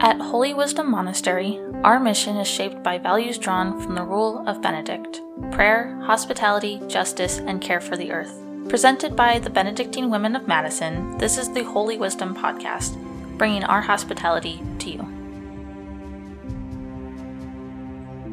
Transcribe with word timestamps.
At 0.00 0.20
Holy 0.20 0.54
Wisdom 0.54 0.92
Monastery, 0.92 1.60
our 1.82 1.98
mission 1.98 2.36
is 2.36 2.46
shaped 2.46 2.84
by 2.84 2.98
values 2.98 3.36
drawn 3.36 3.80
from 3.80 3.96
the 3.96 4.04
Rule 4.04 4.46
of 4.46 4.62
Benedict 4.62 5.22
prayer, 5.50 5.98
hospitality, 6.04 6.80
justice, 6.86 7.38
and 7.38 7.60
care 7.60 7.80
for 7.80 7.96
the 7.96 8.12
earth. 8.12 8.32
Presented 8.68 9.16
by 9.16 9.40
the 9.40 9.50
Benedictine 9.50 10.08
Women 10.08 10.36
of 10.36 10.46
Madison, 10.46 11.18
this 11.18 11.36
is 11.36 11.52
the 11.52 11.64
Holy 11.64 11.98
Wisdom 11.98 12.32
Podcast, 12.32 12.96
bringing 13.38 13.64
our 13.64 13.80
hospitality 13.80 14.62
to 14.78 14.90
you. 14.90 15.07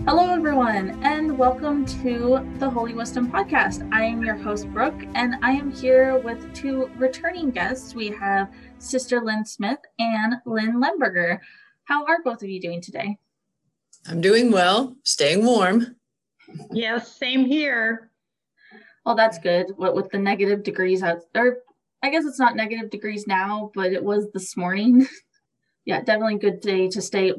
Hello, 0.08 0.32
everyone, 0.32 1.04
and 1.04 1.36
welcome 1.36 1.84
to 1.84 2.48
the 2.60 2.70
Holy 2.70 2.94
Wisdom 2.94 3.32
Podcast. 3.32 3.90
I 3.92 4.04
am 4.04 4.24
your 4.24 4.36
host, 4.36 4.72
Brooke, 4.72 5.04
and 5.16 5.34
I 5.42 5.50
am 5.54 5.72
here 5.72 6.20
with 6.20 6.54
two 6.54 6.92
returning 6.96 7.50
guests. 7.50 7.96
We 7.96 8.10
have 8.10 8.54
Sister 8.78 9.20
Lynne 9.20 9.48
Smith 9.48 9.80
and 9.98 10.36
Lynn 10.46 10.80
Lemberger. 10.80 11.40
How 11.86 12.06
are 12.06 12.22
both 12.24 12.44
of 12.44 12.50
you 12.50 12.62
doing 12.62 12.82
today? 12.82 13.18
I'm 14.08 14.22
doing 14.22 14.52
well, 14.52 14.96
staying 15.02 15.44
warm. 15.44 15.96
Yes, 16.72 17.18
same 17.18 17.44
here. 17.44 18.12
Well, 19.08 19.16
that's 19.16 19.40
good. 19.40 19.72
What 19.76 19.96
with 19.96 20.12
the 20.12 20.20
negative 20.20 20.62
degrees 20.62 21.02
out, 21.02 21.22
or 21.34 21.64
I 22.04 22.12
guess 22.12 22.26
it's 22.26 22.40
not 22.40 22.56
negative 22.56 22.92
degrees 22.92 23.26
now, 23.26 23.72
but 23.74 23.92
it 23.92 24.04
was 24.04 24.28
this 24.36 24.56
morning. 24.56 25.08
yeah, 25.86 26.02
definitely 26.02 26.38
good 26.38 26.62
day 26.62 26.90
to 26.90 27.02
stay 27.02 27.34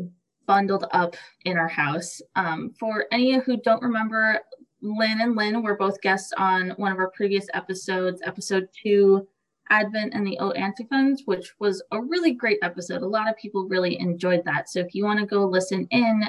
bundled 0.46 0.86
up 0.92 1.16
in 1.45 1.56
our 1.56 1.68
house. 1.68 2.20
Um, 2.34 2.73
for 2.78 3.06
any 3.12 3.38
who 3.38 3.56
don't 3.59 3.82
remember, 3.82 4.41
Lynn 4.82 5.20
and 5.20 5.36
Lynn 5.36 5.62
were 5.62 5.77
both 5.77 6.00
guests 6.00 6.32
on 6.36 6.70
one 6.77 6.92
of 6.92 6.98
our 6.98 7.10
previous 7.10 7.46
episodes, 7.55 8.22
episode 8.24 8.69
two, 8.82 9.27
Advent 9.70 10.14
and 10.14 10.27
the 10.27 10.38
O 10.38 10.50
Antiphons, 10.52 11.22
which 11.24 11.52
was 11.59 11.82
a 11.91 12.00
really 12.00 12.32
great 12.32 12.59
episode. 12.62 13.02
A 13.02 13.06
lot 13.06 13.28
of 13.28 13.36
people 13.36 13.69
really 13.69 13.98
enjoyed 13.98 14.45
that. 14.45 14.69
So 14.69 14.80
if 14.80 14.95
you 14.95 15.05
want 15.05 15.19
to 15.20 15.27
go 15.27 15.45
listen 15.45 15.88
in 15.91 16.22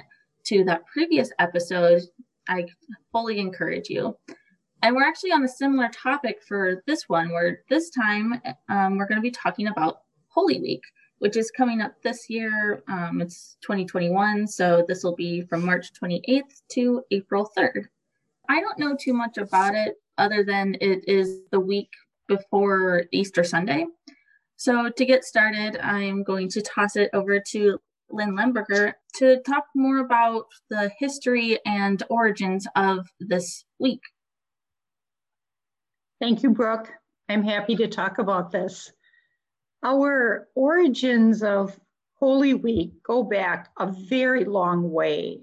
to 0.46 0.64
that 0.64 0.86
previous 0.88 1.32
episode, 1.38 2.02
I 2.50 2.66
fully 3.12 3.40
encourage 3.40 3.90
you. 3.90 4.18
And 4.82 4.96
we're 4.96 5.08
actually 5.08 5.32
on 5.32 5.44
a 5.44 5.48
similar 5.48 5.90
topic 5.90 6.42
for 6.48 6.84
this 6.88 7.10
one, 7.10 7.32
where 7.32 7.62
this 7.70 7.90
time 7.90 8.42
um, 8.70 8.98
we're 8.98 9.08
going 9.08 9.18
to 9.18 9.22
be 9.22 9.32
talking 9.32 9.68
about 9.68 10.02
Holy 10.30 10.60
Week 10.60 10.82
which 11.20 11.38
is 11.38 11.52
coming 11.52 11.82
up 11.82 11.94
this 12.04 12.30
year. 12.30 12.84
Um, 12.88 13.22
it's 13.22 13.58
2021, 13.62 14.48
so 14.48 14.86
this 14.88 15.04
will 15.04 15.16
be 15.16 15.42
from 15.42 15.66
March 15.66 15.92
28th 15.94 16.62
to 16.72 17.04
April 17.12 17.50
3rd. 17.58 17.86
I 18.50 18.62
don't 18.62 18.80
know 18.80 18.96
too 18.96 19.14
much 19.14 19.38
about 19.38 19.76
it 19.76 19.96
other 20.18 20.44
than 20.44 20.76
it 20.82 21.08
is 21.08 21.40
the 21.52 21.60
week 21.60 21.90
before 22.28 23.06
Easter 23.12 23.44
Sunday. 23.44 23.86
So 24.56 24.90
to 24.90 25.06
get 25.06 25.24
started, 25.24 25.78
I'm 25.78 26.24
going 26.24 26.50
to 26.50 26.62
toss 26.62 26.96
it 26.96 27.10
over 27.14 27.40
to 27.52 27.80
Lynn 28.10 28.36
Lemberger 28.36 28.94
to 29.18 29.42
talk 29.42 29.66
more 29.76 30.00
about 30.00 30.46
the 30.70 30.92
history 30.98 31.60
and 31.66 32.02
origins 32.10 32.68
of 32.76 33.08
this 33.20 33.66
week. 33.80 34.02
Thank 36.20 36.42
you, 36.42 36.50
Brooke. 36.50 36.92
I'm 37.30 37.44
happy 37.44 37.76
to 37.76 37.88
talk 37.88 38.18
about 38.18 38.52
this. 38.52 38.92
Our 39.84 40.48
origins 40.56 41.44
of 41.44 41.80
Holy 42.16 42.54
Week 42.54 43.04
go 43.04 43.24
back 43.24 43.70
a 43.78 43.92
very 43.92 44.44
long 44.44 44.92
way. 44.92 45.42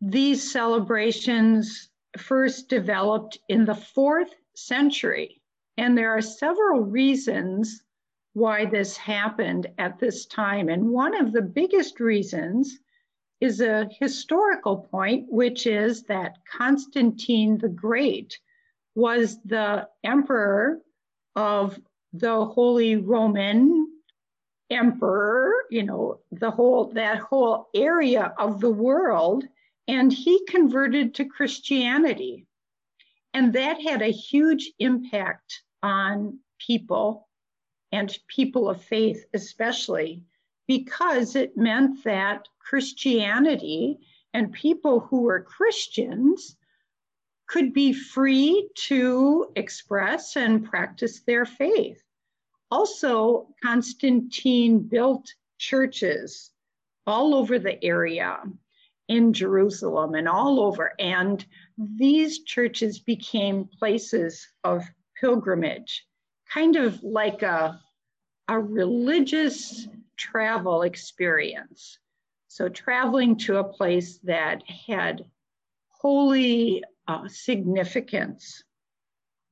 These 0.00 0.50
celebrations 0.50 1.90
first 2.18 2.68
developed 2.68 3.38
in 3.48 3.64
the 3.64 3.74
fourth 3.74 4.34
century, 4.54 5.42
and 5.76 5.96
there 5.96 6.10
are 6.10 6.22
several 6.22 6.80
reasons 6.80 7.82
why 8.32 8.64
this 8.64 8.96
happened 8.96 9.66
at 9.78 9.98
this 9.98 10.26
time. 10.26 10.68
And 10.68 10.90
one 10.90 11.14
of 11.14 11.32
the 11.32 11.42
biggest 11.42 12.00
reasons 12.00 12.78
is 13.40 13.60
a 13.60 13.88
historical 14.00 14.78
point, 14.78 15.26
which 15.30 15.66
is 15.66 16.02
that 16.04 16.38
Constantine 16.46 17.58
the 17.58 17.68
Great 17.68 18.38
was 18.94 19.40
the 19.42 19.88
emperor 20.02 20.80
of 21.36 21.78
the 22.14 22.44
Holy 22.44 22.94
Roman 22.96 23.88
Emperor, 24.70 25.52
you 25.68 25.82
know, 25.82 26.20
the 26.30 26.50
whole 26.50 26.86
that 26.94 27.18
whole 27.18 27.68
area 27.74 28.32
of 28.38 28.60
the 28.60 28.70
world, 28.70 29.44
and 29.88 30.12
he 30.12 30.44
converted 30.46 31.14
to 31.14 31.24
Christianity. 31.24 32.46
And 33.34 33.52
that 33.52 33.82
had 33.82 34.00
a 34.00 34.12
huge 34.12 34.72
impact 34.78 35.62
on 35.82 36.38
people 36.58 37.28
and 37.90 38.16
people 38.28 38.70
of 38.70 38.80
faith, 38.80 39.24
especially 39.34 40.22
because 40.68 41.34
it 41.34 41.56
meant 41.56 42.04
that 42.04 42.48
Christianity 42.60 43.98
and 44.32 44.52
people 44.52 45.00
who 45.00 45.22
were 45.22 45.42
Christians 45.42 46.56
could 47.54 47.72
be 47.72 47.92
free 47.92 48.68
to 48.74 49.46
express 49.54 50.34
and 50.34 50.64
practice 50.64 51.20
their 51.20 51.46
faith. 51.46 52.02
Also, 52.72 53.46
Constantine 53.62 54.80
built 54.80 55.32
churches 55.58 56.50
all 57.06 57.32
over 57.32 57.60
the 57.60 57.82
area 57.84 58.40
in 59.06 59.32
Jerusalem 59.32 60.16
and 60.16 60.28
all 60.28 60.58
over. 60.58 60.94
And 60.98 61.46
these 61.78 62.42
churches 62.42 62.98
became 62.98 63.68
places 63.78 64.44
of 64.64 64.82
pilgrimage, 65.20 66.04
kind 66.52 66.74
of 66.74 67.00
like 67.04 67.42
a, 67.42 67.80
a 68.48 68.58
religious 68.58 69.86
travel 70.16 70.82
experience. 70.82 72.00
So, 72.48 72.68
traveling 72.68 73.36
to 73.46 73.58
a 73.58 73.72
place 73.78 74.18
that 74.24 74.64
had 74.68 75.24
holy 75.86 76.82
uh, 77.06 77.28
significance. 77.28 78.64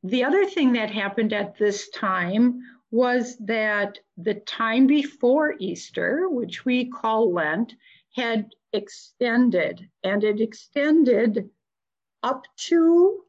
The 0.02 0.24
other 0.24 0.46
thing 0.46 0.72
that 0.72 0.90
happened 0.90 1.32
at 1.32 1.56
this 1.56 1.88
time 1.90 2.60
was 2.90 3.36
that 3.38 3.98
the 4.16 4.34
time 4.34 4.86
before 4.86 5.54
Easter, 5.58 6.28
which 6.28 6.64
we 6.64 6.90
call 6.90 7.32
Lent, 7.32 7.74
had 8.14 8.50
extended 8.72 9.88
and 10.02 10.24
it 10.24 10.40
extended 10.40 11.48
up 12.22 12.46
to 12.56 13.24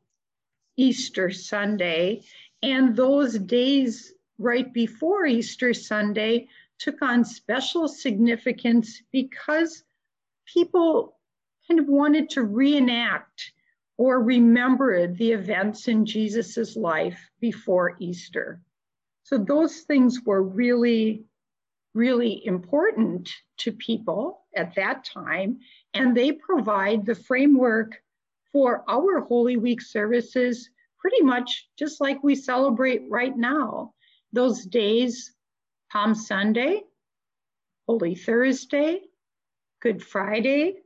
Easter 0.75 1.29
Sunday. 1.29 2.23
And 2.61 2.95
those 2.95 3.38
days 3.38 4.13
right 4.38 4.72
before 4.73 5.25
Easter 5.25 5.73
Sunday 5.73 6.47
took 6.79 7.01
on 7.01 7.23
special 7.23 7.88
significance 7.88 9.01
because 9.11 9.84
people 10.45 11.17
kind 11.67 11.79
of 11.79 11.88
wanted 11.88 12.29
to 12.31 12.44
reenact 12.44 13.53
or 13.97 14.21
remembered 14.21 15.17
the 15.17 15.31
events 15.31 15.87
in 15.87 16.05
Jesus's 16.05 16.75
life 16.75 17.19
before 17.39 17.95
Easter. 17.99 18.61
So 19.23 19.37
those 19.37 19.81
things 19.81 20.21
were 20.25 20.41
really, 20.41 21.25
really 21.93 22.45
important 22.45 23.29
to 23.59 23.71
people 23.71 24.45
at 24.55 24.75
that 24.75 25.05
time. 25.05 25.59
And 25.93 26.15
they 26.15 26.31
provide 26.31 27.05
the 27.05 27.15
framework 27.15 28.01
for 28.51 28.83
our 28.89 29.21
Holy 29.21 29.57
Week 29.57 29.81
services 29.81 30.69
pretty 30.99 31.21
much 31.21 31.69
just 31.77 31.99
like 31.99 32.23
we 32.23 32.35
celebrate 32.35 33.03
right 33.09 33.35
now. 33.35 33.93
Those 34.31 34.65
days, 34.65 35.33
Palm 35.91 36.15
Sunday, 36.15 36.83
Holy 37.87 38.15
Thursday, 38.15 39.01
Good 39.81 40.01
Friday, 40.01 40.82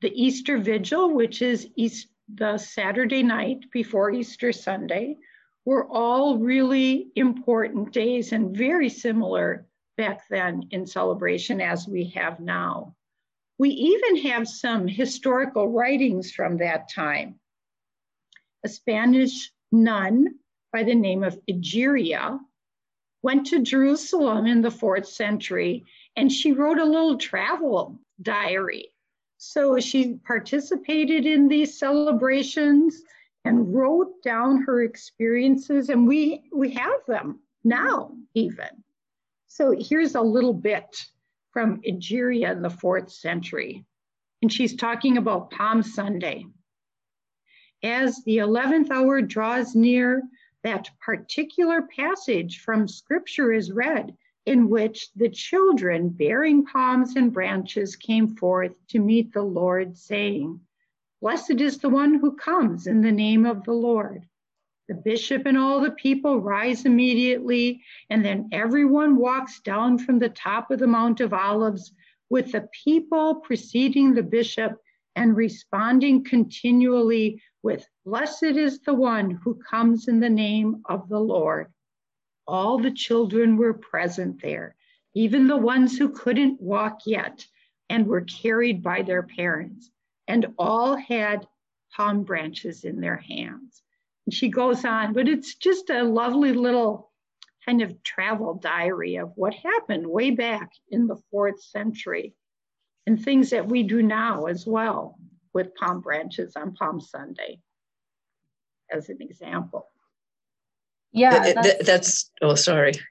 the 0.00 0.12
Easter 0.14 0.58
Vigil, 0.58 1.14
which 1.14 1.42
is 1.42 1.68
East, 1.76 2.08
the 2.32 2.58
Saturday 2.58 3.22
night 3.22 3.70
before 3.72 4.10
Easter 4.10 4.52
Sunday, 4.52 5.18
were 5.64 5.86
all 5.88 6.38
really 6.38 7.10
important 7.16 7.92
days 7.92 8.32
and 8.32 8.56
very 8.56 8.88
similar 8.88 9.66
back 9.96 10.26
then 10.28 10.62
in 10.70 10.86
celebration 10.86 11.60
as 11.60 11.86
we 11.86 12.04
have 12.04 12.40
now. 12.40 12.94
We 13.58 13.70
even 13.70 14.30
have 14.30 14.48
some 14.48 14.88
historical 14.88 15.68
writings 15.68 16.32
from 16.32 16.56
that 16.58 16.90
time. 16.90 17.38
A 18.64 18.68
Spanish 18.68 19.52
nun 19.70 20.36
by 20.72 20.84
the 20.84 20.94
name 20.94 21.22
of 21.22 21.38
Egeria 21.46 22.38
went 23.22 23.48
to 23.48 23.62
Jerusalem 23.62 24.46
in 24.46 24.62
the 24.62 24.70
fourth 24.70 25.06
century 25.06 25.84
and 26.16 26.32
she 26.32 26.52
wrote 26.52 26.78
a 26.78 26.84
little 26.84 27.18
travel 27.18 28.00
diary. 28.22 28.89
So 29.42 29.80
she 29.80 30.16
participated 30.26 31.24
in 31.24 31.48
these 31.48 31.78
celebrations 31.78 33.02
and 33.46 33.74
wrote 33.74 34.22
down 34.22 34.60
her 34.64 34.82
experiences 34.82 35.88
and 35.88 36.06
we 36.06 36.42
we 36.52 36.72
have 36.72 37.00
them 37.08 37.40
now 37.64 38.14
even. 38.34 38.68
So 39.46 39.70
here's 39.70 40.14
a 40.14 40.20
little 40.20 40.52
bit 40.52 41.06
from 41.52 41.80
Egeria 41.80 42.52
in 42.52 42.60
the 42.60 42.68
fourth 42.68 43.10
century 43.10 43.86
and 44.42 44.52
she's 44.52 44.76
talking 44.76 45.16
about 45.16 45.50
palm 45.50 45.82
sunday. 45.82 46.44
As 47.82 48.22
the 48.24 48.38
11th 48.38 48.90
hour 48.90 49.22
draws 49.22 49.74
near 49.74 50.22
that 50.64 50.90
particular 51.00 51.80
passage 51.80 52.60
from 52.60 52.86
scripture 52.86 53.54
is 53.54 53.72
read 53.72 54.14
in 54.50 54.68
which 54.68 55.12
the 55.14 55.28
children 55.28 56.08
bearing 56.08 56.66
palms 56.66 57.14
and 57.14 57.32
branches 57.32 57.94
came 57.94 58.26
forth 58.26 58.72
to 58.88 58.98
meet 58.98 59.32
the 59.32 59.44
Lord, 59.44 59.96
saying, 59.96 60.58
Blessed 61.22 61.60
is 61.60 61.78
the 61.78 61.88
one 61.88 62.14
who 62.14 62.34
comes 62.34 62.88
in 62.88 63.00
the 63.00 63.12
name 63.12 63.46
of 63.46 63.62
the 63.62 63.72
Lord. 63.72 64.26
The 64.88 64.96
bishop 64.96 65.46
and 65.46 65.56
all 65.56 65.80
the 65.80 65.92
people 65.92 66.40
rise 66.40 66.84
immediately, 66.84 67.80
and 68.10 68.24
then 68.24 68.48
everyone 68.50 69.14
walks 69.14 69.60
down 69.60 69.98
from 69.98 70.18
the 70.18 70.30
top 70.30 70.72
of 70.72 70.80
the 70.80 70.88
Mount 70.88 71.20
of 71.20 71.32
Olives, 71.32 71.92
with 72.28 72.50
the 72.50 72.68
people 72.84 73.36
preceding 73.36 74.14
the 74.14 74.24
bishop 74.24 74.80
and 75.14 75.36
responding 75.36 76.24
continually 76.24 77.40
with, 77.62 77.86
Blessed 78.04 78.42
is 78.42 78.80
the 78.80 78.94
one 78.94 79.30
who 79.30 79.60
comes 79.70 80.08
in 80.08 80.18
the 80.18 80.28
name 80.28 80.82
of 80.86 81.08
the 81.08 81.20
Lord. 81.20 81.72
All 82.50 82.78
the 82.78 82.90
children 82.90 83.56
were 83.56 83.74
present 83.74 84.42
there, 84.42 84.74
even 85.14 85.46
the 85.46 85.56
ones 85.56 85.96
who 85.96 86.08
couldn't 86.08 86.60
walk 86.60 87.02
yet 87.06 87.46
and 87.88 88.08
were 88.08 88.22
carried 88.22 88.82
by 88.82 89.02
their 89.02 89.22
parents, 89.22 89.88
and 90.26 90.52
all 90.58 90.96
had 90.96 91.46
palm 91.94 92.24
branches 92.24 92.82
in 92.82 93.00
their 93.00 93.18
hands. 93.18 93.84
And 94.26 94.34
she 94.34 94.48
goes 94.48 94.84
on, 94.84 95.12
but 95.12 95.28
it's 95.28 95.54
just 95.54 95.90
a 95.90 96.02
lovely 96.02 96.52
little 96.52 97.12
kind 97.64 97.82
of 97.82 98.02
travel 98.02 98.54
diary 98.54 99.14
of 99.14 99.30
what 99.36 99.54
happened 99.54 100.04
way 100.04 100.32
back 100.32 100.72
in 100.90 101.06
the 101.06 101.22
fourth 101.30 101.62
century 101.62 102.34
and 103.06 103.22
things 103.22 103.50
that 103.50 103.68
we 103.68 103.84
do 103.84 104.02
now 104.02 104.46
as 104.46 104.66
well 104.66 105.20
with 105.54 105.76
palm 105.76 106.00
branches 106.00 106.56
on 106.56 106.74
Palm 106.74 107.00
Sunday, 107.00 107.60
as 108.90 109.08
an 109.08 109.18
example. 109.20 109.86
Yeah, 111.12 111.52
that's, 111.52 111.86
that's 111.86 112.30
oh, 112.42 112.54
sorry. 112.54 112.92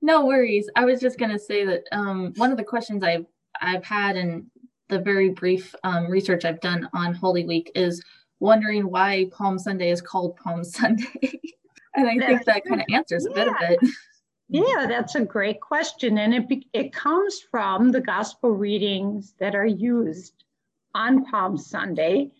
No 0.00 0.24
worries. 0.24 0.70
I 0.76 0.84
was 0.84 1.00
just 1.00 1.18
gonna 1.18 1.38
say 1.38 1.64
that 1.64 1.82
um, 1.90 2.32
one 2.36 2.52
of 2.52 2.56
the 2.56 2.62
questions 2.62 3.02
I've 3.02 3.26
I've 3.60 3.84
had 3.84 4.16
in 4.16 4.48
the 4.88 5.00
very 5.00 5.30
brief 5.30 5.74
um, 5.82 6.08
research 6.08 6.44
I've 6.44 6.60
done 6.60 6.88
on 6.94 7.12
Holy 7.12 7.44
Week 7.44 7.72
is 7.74 8.00
wondering 8.38 8.88
why 8.88 9.26
Palm 9.32 9.58
Sunday 9.58 9.90
is 9.90 10.00
called 10.00 10.36
Palm 10.36 10.62
Sunday. 10.64 11.40
and 11.94 12.08
I 12.08 12.24
think 12.24 12.44
that 12.44 12.64
kind 12.64 12.82
of 12.82 12.86
answers 12.92 13.26
a 13.26 13.30
bit 13.30 13.48
of 13.48 13.54
it. 13.60 13.80
Yeah, 14.48 14.86
that's 14.86 15.14
a 15.14 15.24
great 15.24 15.60
question. 15.60 16.18
And 16.18 16.34
it, 16.34 16.64
it 16.72 16.92
comes 16.92 17.40
from 17.50 17.90
the 17.90 18.00
gospel 18.00 18.50
readings 18.50 19.34
that 19.40 19.54
are 19.54 19.66
used 19.66 20.44
on 20.94 21.24
Palm 21.24 21.56
Sunday, 21.56 22.30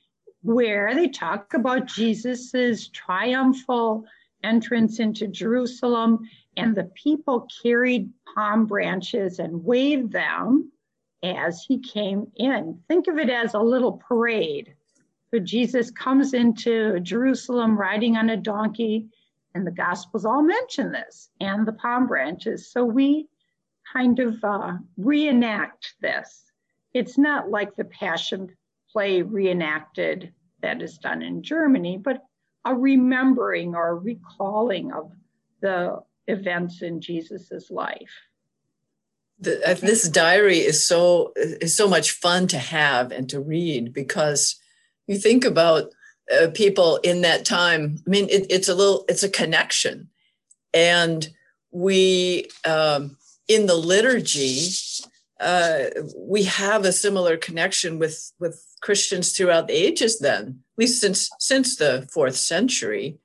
where 0.43 0.95
they 0.95 1.09
talk 1.09 1.55
about 1.55 1.87
Jesus's 1.87 2.89
triumphal 2.89 4.05
entrance 4.45 5.01
into 5.01 5.27
Jerusalem, 5.27 6.29
and 6.57 6.75
the 6.75 6.85
people 6.95 7.49
carried 7.63 8.11
palm 8.35 8.67
branches 8.67 9.39
and 9.41 9.65
waved 9.65 10.13
them 10.13 10.71
as 11.25 11.65
he 11.67 11.79
came 11.79 12.31
in. 12.37 12.79
Think 12.87 13.09
of 13.09 13.19
it 13.19 13.31
as 13.31 13.55
a 13.55 13.59
little 13.59 14.01
parade. 14.09 14.75
So 15.31 15.41
Jesus 15.41 15.91
comes 15.91 16.35
into 16.35 17.01
Jerusalem 17.01 17.77
riding 17.77 18.17
on 18.17 18.31
a 18.31 18.37
donkey, 18.37 19.09
and 19.55 19.67
the 19.67 19.73
Gospels 19.73 20.25
all 20.25 20.43
mention 20.43 20.93
this 20.93 21.31
and 21.41 21.67
the 21.67 21.73
palm 21.73 22.07
branches. 22.07 22.71
So 22.71 22.85
we 22.85 23.29
kind 23.93 24.19
of 24.19 24.43
uh, 24.45 24.75
reenact 24.97 25.95
this. 26.01 26.45
It's 26.93 27.19
not 27.19 27.51
like 27.51 27.75
the 27.75 27.85
Passion 27.85 28.55
play 28.93 29.23
reenacted 29.23 30.33
that 30.63 30.81
is 30.81 30.99
done 30.99 31.23
in 31.23 31.43
Germany, 31.43 31.99
but 31.99 32.23
a 32.65 32.75
remembering 32.75 33.75
or 33.75 33.99
recalling 33.99 34.93
of 34.93 35.13
the 35.61 36.03
events 36.27 36.83
in 36.83 37.01
Jesus's 37.01 37.71
life. 37.71 38.11
The, 39.41 39.71
uh, 39.71 39.75
this 39.75 40.09
diary 40.09 40.59
is 40.59 40.85
so 40.85 41.33
is 41.37 41.77
so 41.77 41.89
much 41.89 42.13
fun 42.13 42.47
to 42.49 42.59
have 42.59 43.11
and 43.11 43.29
to 43.31 43.41
read 43.41 43.93
because 43.93 44.57
you 45.07 45.19
think 45.19 45.45
about 45.45 45.91
uh, 46.33 46.49
people 46.55 46.99
in 46.99 47.23
that 47.23 47.45
time. 47.45 47.99
I 48.07 48.11
mean, 48.11 48.29
it, 48.31 48.47
it's 48.49 48.69
a 48.69 48.75
little 48.75 49.05
it's 49.09 49.25
a 49.25 49.29
connection, 49.29 50.09
and 50.73 51.29
we 51.73 52.49
um, 52.65 53.17
in 53.49 53.67
the 53.67 53.75
liturgy 53.75 54.71
uh, 55.41 55.85
we 56.17 56.45
have 56.45 56.85
a 56.85 56.93
similar 56.93 57.37
connection 57.37 57.99
with 57.99 58.33
with 58.39 58.65
Christians 58.81 59.37
throughout 59.37 59.67
the 59.67 59.75
ages. 59.75 60.19
Then, 60.19 60.64
least 60.79 61.01
since 61.01 61.31
since 61.39 61.77
the 61.77 62.09
fourth 62.13 62.37
century, 62.37 63.19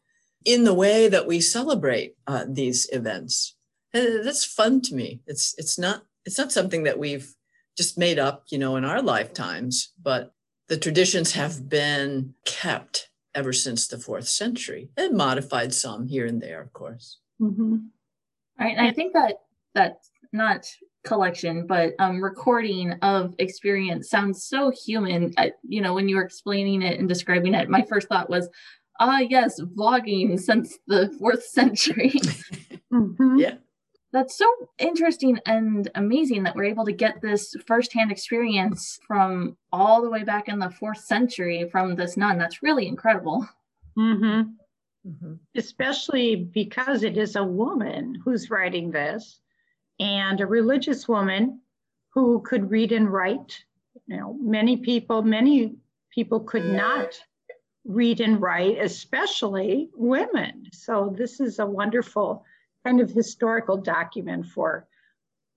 in 0.46 0.64
the 0.64 0.74
way 0.74 1.08
that 1.08 1.28
we 1.28 1.42
celebrate 1.42 2.16
uh, 2.28 2.46
these 2.48 2.90
events, 2.92 3.56
and 3.94 4.26
that's 4.26 4.46
fun 4.46 4.82
to 4.82 4.96
me. 4.96 5.22
It's 5.28 5.56
it's 5.58 5.78
not 5.78 6.04
it's 6.26 6.38
not 6.38 6.52
something 6.52 6.84
that 6.84 7.00
we've 7.00 7.34
just 7.78 7.98
made 7.98 8.20
up, 8.20 8.44
you 8.50 8.58
know, 8.58 8.76
in 8.76 8.86
our 8.86 9.02
lifetimes, 9.02 9.94
but 10.02 10.34
the 10.68 10.78
traditions 10.78 11.32
have 11.32 11.70
been 11.70 12.34
kept 12.46 13.10
ever 13.34 13.54
since 13.54 13.88
the 13.88 13.98
fourth 13.98 14.28
century 14.28 14.90
and 14.98 15.16
modified 15.16 15.74
some 15.74 16.08
here 16.08 16.26
and 16.26 16.42
there, 16.42 16.62
of 16.62 16.74
course. 16.74 17.20
Mm-hmm. 17.42 17.78
Right, 18.60 18.78
and 18.78 18.86
I 18.86 18.92
think 18.92 19.14
that 19.14 19.36
that's 19.74 20.12
not 20.34 20.68
collection, 21.04 21.66
but 21.66 21.94
um, 22.00 22.24
recording 22.24 22.94
of 23.02 23.34
experience 23.40 24.10
sounds 24.10 24.44
so 24.44 24.72
human. 24.72 25.34
I, 25.38 25.54
you 25.68 25.82
know, 25.82 25.94
when 25.94 26.10
you 26.10 26.18
were 26.18 26.24
explaining 26.24 26.82
it 26.82 27.00
and 27.00 27.08
describing 27.08 27.54
it, 27.54 27.70
my 27.70 27.84
first 27.84 28.08
thought 28.08 28.30
was, 28.30 28.50
ah, 29.00 29.20
yes, 29.20 29.60
vlogging 29.62 30.40
since 30.40 30.78
the 30.88 31.14
fourth 31.20 31.44
century. 31.46 32.12
mm-hmm. 32.92 33.38
Yeah. 33.38 33.56
That's 34.12 34.36
so 34.36 34.48
interesting 34.80 35.38
and 35.46 35.90
amazing 35.94 36.42
that 36.44 36.56
we're 36.56 36.64
able 36.64 36.86
to 36.86 36.92
get 36.92 37.22
this 37.22 37.56
firsthand 37.68 38.12
experience 38.12 39.00
from 39.06 39.56
all 39.72 40.02
the 40.02 40.10
way 40.10 40.24
back 40.24 40.48
in 40.48 40.58
the 40.58 40.72
fourth 40.72 40.98
century 40.98 41.70
from 41.72 41.96
this 41.96 42.18
nun. 42.18 42.40
That's 42.40 42.64
really 42.64 42.88
incredible. 42.88 43.48
Mm-hmm. 43.96 44.50
Mm-hmm. 45.08 45.34
Especially 45.56 46.36
because 46.36 47.04
it 47.04 47.18
is 47.18 47.36
a 47.36 47.44
woman 47.44 48.16
who's 48.26 48.50
writing 48.50 48.90
this 48.90 49.42
and 50.00 50.42
a 50.42 50.46
religious 50.46 51.08
woman 51.08 51.62
who 52.14 52.42
could 52.42 52.72
read 52.72 52.92
and 52.92 53.12
write. 53.12 53.64
You 54.08 54.18
know, 54.18 54.38
many 54.42 54.78
people, 54.78 55.22
many 55.22 55.76
people 56.14 56.40
could 56.40 56.66
not 56.66 57.20
read 57.86 58.22
and 58.22 58.42
write, 58.42 58.78
especially 58.80 59.90
women. 59.96 60.66
So 60.72 61.14
this 61.18 61.40
is 61.40 61.60
a 61.60 61.66
wonderful 61.66 62.46
kind 62.86 63.02
of 63.02 63.12
historical 63.12 63.78
document 63.78 64.46
for 64.48 64.88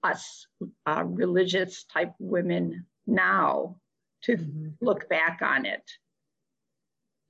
us 0.03 0.47
uh, 0.87 1.05
religious 1.07 1.85
type 1.85 2.13
women 2.19 2.87
now 3.07 3.77
to 4.23 4.37
mm-hmm. 4.37 4.69
look 4.81 5.09
back 5.09 5.41
on 5.43 5.67
it. 5.67 5.91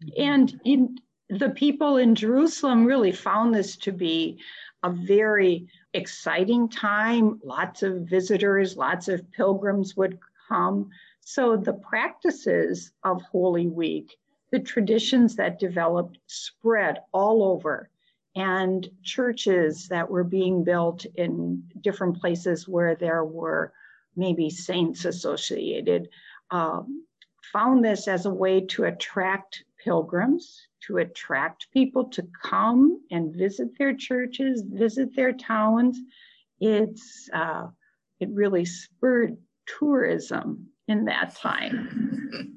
Mm-hmm. 0.04 0.22
And 0.22 0.60
in, 0.64 0.98
the 1.28 1.50
people 1.50 1.96
in 1.96 2.14
Jerusalem 2.14 2.84
really 2.84 3.12
found 3.12 3.54
this 3.54 3.76
to 3.78 3.92
be 3.92 4.38
a 4.82 4.90
very 4.90 5.66
exciting 5.94 6.68
time. 6.68 7.40
Lots 7.44 7.82
of 7.82 8.02
visitors, 8.02 8.76
lots 8.76 9.08
of 9.08 9.30
pilgrims 9.32 9.96
would 9.96 10.18
come. 10.48 10.90
So 11.20 11.56
the 11.56 11.74
practices 11.74 12.92
of 13.04 13.22
Holy 13.22 13.68
Week, 13.68 14.18
the 14.50 14.60
traditions 14.60 15.36
that 15.36 15.58
developed, 15.58 16.18
spread 16.26 16.98
all 17.12 17.42
over. 17.42 17.88
And 18.34 18.88
churches 19.02 19.88
that 19.88 20.08
were 20.08 20.24
being 20.24 20.64
built 20.64 21.04
in 21.16 21.62
different 21.82 22.18
places 22.18 22.66
where 22.66 22.94
there 22.94 23.24
were 23.24 23.72
maybe 24.16 24.48
saints 24.48 25.04
associated 25.04 26.08
um, 26.50 27.04
found 27.52 27.84
this 27.84 28.08
as 28.08 28.26
a 28.26 28.30
way 28.30 28.60
to 28.60 28.84
attract 28.84 29.64
pilgrims, 29.82 30.66
to 30.86 30.98
attract 30.98 31.70
people 31.72 32.04
to 32.10 32.26
come 32.42 33.00
and 33.10 33.34
visit 33.34 33.68
their 33.78 33.94
churches, 33.94 34.62
visit 34.66 35.14
their 35.14 35.32
towns. 35.32 35.98
It's 36.60 37.28
uh, 37.32 37.68
it 38.20 38.28
really 38.32 38.64
spurred 38.64 39.36
tourism 39.78 40.66
in 40.88 41.04
that 41.06 41.34
time. 41.36 42.56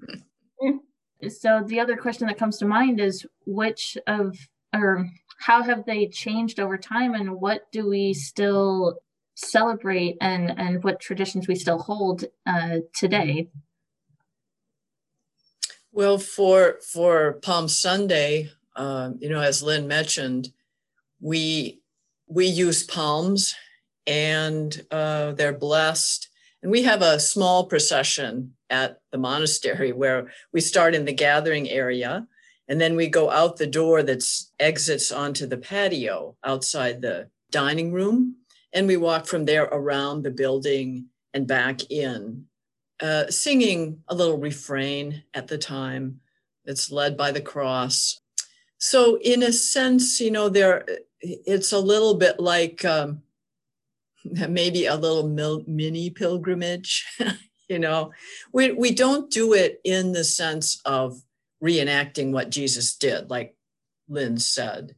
so 1.29 1.63
the 1.65 1.79
other 1.79 1.97
question 1.97 2.27
that 2.27 2.37
comes 2.37 2.57
to 2.57 2.65
mind 2.65 2.99
is 2.99 3.25
which 3.45 3.97
of 4.07 4.37
or 4.73 5.09
how 5.39 5.63
have 5.63 5.85
they 5.85 6.07
changed 6.07 6.59
over 6.59 6.77
time 6.77 7.13
and 7.13 7.39
what 7.39 7.71
do 7.71 7.87
we 7.87 8.13
still 8.13 8.99
celebrate 9.35 10.17
and 10.21 10.57
and 10.57 10.83
what 10.83 10.99
traditions 10.99 11.47
we 11.47 11.55
still 11.55 11.79
hold 11.79 12.25
uh, 12.47 12.77
today 12.93 13.49
well, 15.95 16.17
for 16.17 16.79
for 16.81 17.39
Palm 17.41 17.69
Sunday, 17.69 18.51
um, 18.75 19.17
you 19.21 19.29
know, 19.29 19.39
as 19.39 19.63
Lynn 19.63 19.87
mentioned, 19.87 20.49
we 21.21 21.79
we 22.27 22.45
use 22.45 22.83
palms, 22.83 23.55
and 24.05 24.85
uh, 24.91 25.31
they're 25.31 25.57
blessed. 25.57 26.27
And 26.61 26.71
we 26.71 26.83
have 26.83 27.01
a 27.01 27.19
small 27.19 27.67
procession 27.67 28.55
at 28.69 28.99
the 29.11 29.17
monastery 29.17 29.93
where 29.93 30.31
we 30.51 30.59
start 30.59 30.95
in 30.95 31.05
the 31.05 31.13
gathering 31.13 31.69
area, 31.69 32.27
and 32.67 32.81
then 32.81 32.97
we 32.97 33.07
go 33.07 33.31
out 33.31 33.55
the 33.55 33.67
door 33.67 34.03
that 34.03 34.23
exits 34.59 35.13
onto 35.13 35.45
the 35.47 35.57
patio 35.57 36.35
outside 36.43 37.01
the 37.01 37.29
dining 37.51 37.93
room, 37.93 38.35
And 38.73 38.85
we 38.85 38.97
walk 38.97 39.27
from 39.27 39.45
there 39.45 39.63
around 39.71 40.23
the 40.23 40.31
building 40.31 41.05
and 41.33 41.47
back 41.47 41.89
in, 41.89 42.47
uh, 43.01 43.27
singing 43.29 44.01
a 44.07 44.15
little 44.15 44.37
refrain 44.37 45.23
at 45.33 45.47
the 45.47 45.57
time 45.57 46.19
that's 46.65 46.91
led 46.91 47.17
by 47.17 47.31
the 47.31 47.41
cross. 47.41 48.21
So, 48.77 49.17
in 49.17 49.43
a 49.43 49.51
sense, 49.51 50.19
you 50.19 50.31
know, 50.31 50.49
there 50.49 50.85
it's 51.21 51.71
a 51.71 51.79
little 51.79 52.15
bit 52.15 52.39
like 52.39 52.85
um, 52.85 53.21
maybe 54.23 54.85
a 54.85 54.95
little 54.95 55.27
mil- 55.27 55.63
mini 55.67 56.09
pilgrimage. 56.09 57.05
you 57.69 57.79
know, 57.79 58.11
we 58.53 58.71
we 58.71 58.91
don't 58.91 59.31
do 59.31 59.53
it 59.53 59.79
in 59.83 60.11
the 60.11 60.23
sense 60.23 60.81
of 60.85 61.21
reenacting 61.63 62.31
what 62.31 62.49
Jesus 62.49 62.95
did, 62.95 63.29
like 63.29 63.55
Lynn 64.07 64.37
said, 64.37 64.95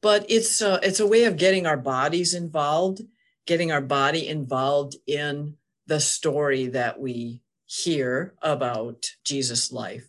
but 0.00 0.24
it's 0.28 0.62
a, 0.62 0.80
it's 0.82 1.00
a 1.00 1.06
way 1.06 1.24
of 1.24 1.36
getting 1.36 1.66
our 1.66 1.76
bodies 1.76 2.32
involved, 2.32 3.02
getting 3.46 3.70
our 3.70 3.82
body 3.82 4.28
involved 4.28 4.96
in 5.06 5.56
the 5.90 6.00
story 6.00 6.68
that 6.68 7.00
we 7.00 7.42
hear 7.66 8.34
about 8.42 9.06
Jesus' 9.24 9.72
life. 9.72 10.08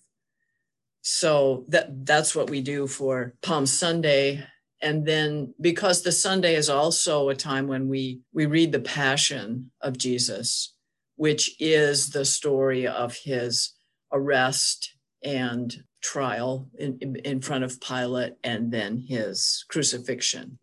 So 1.02 1.66
that 1.70 2.06
that's 2.06 2.36
what 2.36 2.52
we 2.52 2.62
do 2.62 2.86
for 2.86 3.34
Palm 3.42 3.66
Sunday 3.66 4.46
and 4.84 5.06
then 5.06 5.54
because 5.62 6.02
the 6.02 6.12
sunday 6.12 6.56
is 6.56 6.70
also 6.70 7.30
a 7.30 7.36
time 7.36 7.68
when 7.68 7.88
we 7.88 8.22
we 8.34 8.46
read 8.46 8.72
the 8.72 8.80
passion 8.80 9.72
of 9.82 9.98
jesus 9.98 10.74
which 11.18 11.56
is 11.60 12.10
the 12.10 12.26
story 12.26 12.88
of 12.88 13.16
his 13.24 13.74
arrest 14.12 14.96
and 15.24 15.84
trial 16.02 16.68
in, 16.80 17.16
in 17.24 17.42
front 17.42 17.64
of 17.64 17.80
pilate 17.80 18.34
and 18.44 18.72
then 18.72 18.98
his 19.08 19.66
crucifixion 19.70 20.58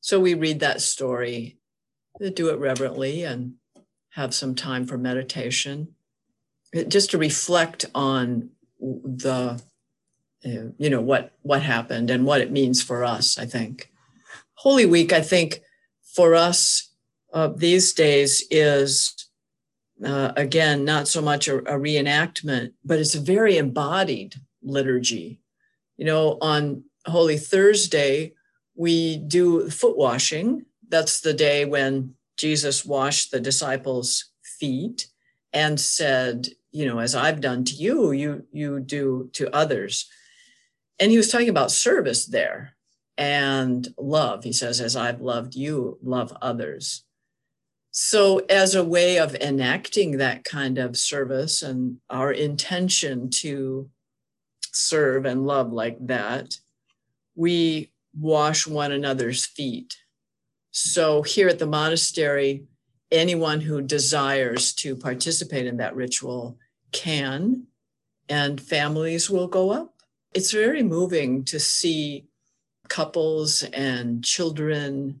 so 0.00 0.20
we 0.20 0.34
read 0.34 0.60
that 0.60 0.80
story 0.80 1.58
do 2.34 2.48
it 2.48 2.58
reverently 2.58 3.24
and 3.24 3.54
have 4.12 4.34
some 4.34 4.54
time 4.54 4.86
for 4.86 4.98
meditation. 4.98 5.88
Just 6.88 7.10
to 7.10 7.18
reflect 7.18 7.86
on 7.94 8.50
the 8.80 9.62
you 10.42 10.90
know 10.90 11.00
what 11.00 11.32
what 11.42 11.62
happened 11.62 12.10
and 12.10 12.26
what 12.26 12.40
it 12.40 12.50
means 12.50 12.82
for 12.82 13.04
us 13.04 13.38
i 13.38 13.46
think. 13.46 13.90
Holy 14.54 14.86
week 14.86 15.12
i 15.12 15.20
think 15.20 15.60
for 16.02 16.34
us 16.34 16.90
uh, 17.32 17.48
these 17.48 17.92
days 17.92 18.44
is 18.50 19.28
uh, 20.04 20.32
again 20.36 20.84
not 20.84 21.08
so 21.08 21.22
much 21.22 21.48
a, 21.48 21.58
a 21.58 21.78
reenactment 21.78 22.72
but 22.84 22.98
it's 22.98 23.14
a 23.14 23.20
very 23.20 23.56
embodied 23.56 24.34
liturgy. 24.62 25.38
You 25.96 26.06
know 26.06 26.38
on 26.40 26.84
holy 27.06 27.38
thursday 27.38 28.32
we 28.74 29.18
do 29.18 29.68
foot 29.70 29.96
washing. 29.96 30.64
That's 30.88 31.20
the 31.20 31.34
day 31.34 31.64
when 31.64 32.14
jesus 32.36 32.84
washed 32.84 33.30
the 33.30 33.40
disciples 33.40 34.30
feet 34.42 35.08
and 35.52 35.78
said 35.78 36.48
you 36.70 36.86
know 36.86 36.98
as 36.98 37.14
i've 37.14 37.40
done 37.40 37.64
to 37.64 37.74
you 37.74 38.12
you 38.12 38.46
you 38.52 38.80
do 38.80 39.30
to 39.32 39.54
others 39.54 40.08
and 40.98 41.10
he 41.10 41.16
was 41.16 41.28
talking 41.28 41.48
about 41.48 41.72
service 41.72 42.26
there 42.26 42.76
and 43.18 43.88
love. 43.98 44.44
He 44.44 44.52
says, 44.52 44.80
as 44.80 44.96
I've 44.96 45.20
loved 45.20 45.54
you, 45.54 45.98
love 46.02 46.36
others. 46.40 47.04
So, 47.90 48.38
as 48.48 48.74
a 48.74 48.84
way 48.84 49.18
of 49.18 49.34
enacting 49.34 50.16
that 50.16 50.44
kind 50.44 50.78
of 50.78 50.96
service 50.96 51.62
and 51.62 51.98
our 52.08 52.32
intention 52.32 53.28
to 53.30 53.90
serve 54.72 55.26
and 55.26 55.46
love 55.46 55.72
like 55.72 55.98
that, 56.06 56.54
we 57.34 57.90
wash 58.18 58.66
one 58.66 58.92
another's 58.92 59.44
feet. 59.44 59.96
So, 60.72 61.22
here 61.22 61.48
at 61.48 61.58
the 61.58 61.66
monastery, 61.66 62.64
anyone 63.10 63.60
who 63.60 63.82
desires 63.82 64.72
to 64.74 64.96
participate 64.96 65.66
in 65.66 65.76
that 65.76 65.94
ritual 65.94 66.58
can, 66.90 67.64
and 68.28 68.60
families 68.60 69.30
will 69.30 69.46
go 69.46 69.70
up 69.70 69.92
it's 70.34 70.52
very 70.52 70.82
moving 70.82 71.44
to 71.44 71.60
see 71.60 72.26
couples 72.88 73.62
and 73.62 74.24
children 74.24 75.20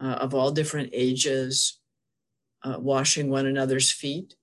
uh, 0.00 0.18
of 0.20 0.34
all 0.34 0.50
different 0.50 0.90
ages 0.92 1.78
uh, 2.62 2.76
washing 2.78 3.30
one 3.30 3.46
another's 3.46 3.90
feet. 3.90 4.34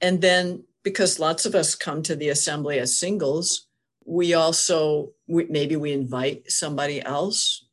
And 0.00 0.20
then, 0.20 0.64
because 0.82 1.18
lots 1.18 1.46
of 1.46 1.54
us 1.54 1.74
come 1.74 2.02
to 2.02 2.14
the 2.14 2.28
assembly 2.28 2.78
as 2.78 2.98
singles, 2.98 3.68
we 4.04 4.34
also 4.34 5.12
we, 5.26 5.46
maybe 5.46 5.76
we 5.76 5.92
invite 5.92 6.50
somebody 6.50 7.02
else. 7.02 7.63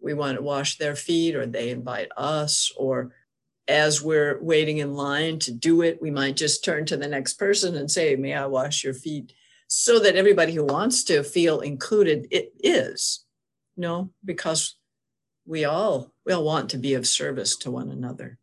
We 0.00 0.14
want 0.14 0.36
to 0.36 0.42
wash 0.42 0.78
their 0.78 0.96
feet, 0.96 1.34
or 1.34 1.46
they 1.46 1.70
invite 1.70 2.08
us, 2.16 2.72
or 2.76 3.12
as 3.68 4.02
we're 4.02 4.40
waiting 4.42 4.78
in 4.78 4.94
line 4.94 5.38
to 5.40 5.52
do 5.52 5.82
it, 5.82 6.00
we 6.00 6.10
might 6.10 6.36
just 6.36 6.64
turn 6.64 6.86
to 6.86 6.96
the 6.96 7.08
next 7.08 7.34
person 7.34 7.76
and 7.76 7.90
say, 7.90 8.14
May 8.16 8.34
I 8.34 8.46
wash 8.46 8.84
your 8.84 8.94
feet? 8.94 9.32
so 9.68 9.98
that 9.98 10.16
everybody 10.16 10.54
who 10.54 10.64
wants 10.64 11.04
to 11.04 11.22
feel 11.22 11.60
included 11.60 12.28
it 12.30 12.52
is 12.62 13.24
know 13.76 14.10
because 14.24 14.76
we 15.44 15.64
all 15.64 16.12
we 16.24 16.32
all 16.32 16.44
want 16.44 16.70
to 16.70 16.78
be 16.78 16.94
of 16.94 17.06
service 17.06 17.56
to 17.56 17.70
one 17.70 17.90
another. 17.90 18.38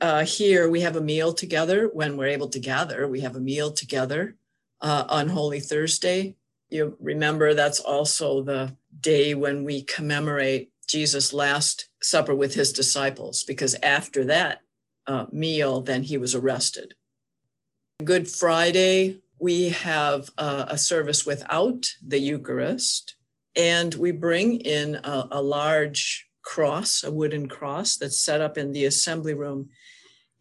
Uh, 0.00 0.24
here 0.24 0.68
we 0.68 0.80
have 0.80 0.96
a 0.96 1.00
meal 1.00 1.32
together. 1.32 1.88
When 1.92 2.16
we're 2.16 2.26
able 2.26 2.48
to 2.48 2.58
gather 2.58 3.06
we 3.08 3.20
have 3.20 3.36
a 3.36 3.40
meal 3.40 3.72
together 3.72 4.36
uh, 4.80 5.04
on 5.08 5.28
holy 5.28 5.60
thursday. 5.60 6.36
You 6.70 6.96
remember 7.00 7.54
that's 7.54 7.80
also 7.80 8.42
the 8.42 8.76
day 9.00 9.34
when 9.34 9.64
we 9.64 9.82
commemorate 9.82 10.70
jesus 10.86 11.32
last 11.32 11.88
supper 12.02 12.34
with 12.34 12.54
his 12.54 12.72
disciples 12.72 13.44
because 13.44 13.74
after 13.82 14.24
that 14.24 14.60
uh, 15.06 15.26
meal 15.32 15.80
then 15.80 16.02
he 16.02 16.16
was 16.16 16.34
arrested 16.34 16.94
good 18.04 18.28
friday 18.28 19.22
we 19.42 19.70
have 19.70 20.30
a, 20.38 20.66
a 20.68 20.78
service 20.78 21.26
without 21.26 21.84
the 22.06 22.20
Eucharist, 22.20 23.16
and 23.56 23.92
we 23.96 24.12
bring 24.12 24.60
in 24.60 24.94
a, 25.02 25.26
a 25.32 25.42
large 25.42 26.28
cross, 26.42 27.02
a 27.02 27.10
wooden 27.10 27.48
cross 27.48 27.96
that's 27.96 28.24
set 28.24 28.40
up 28.40 28.56
in 28.56 28.70
the 28.70 28.84
assembly 28.84 29.34
room. 29.34 29.68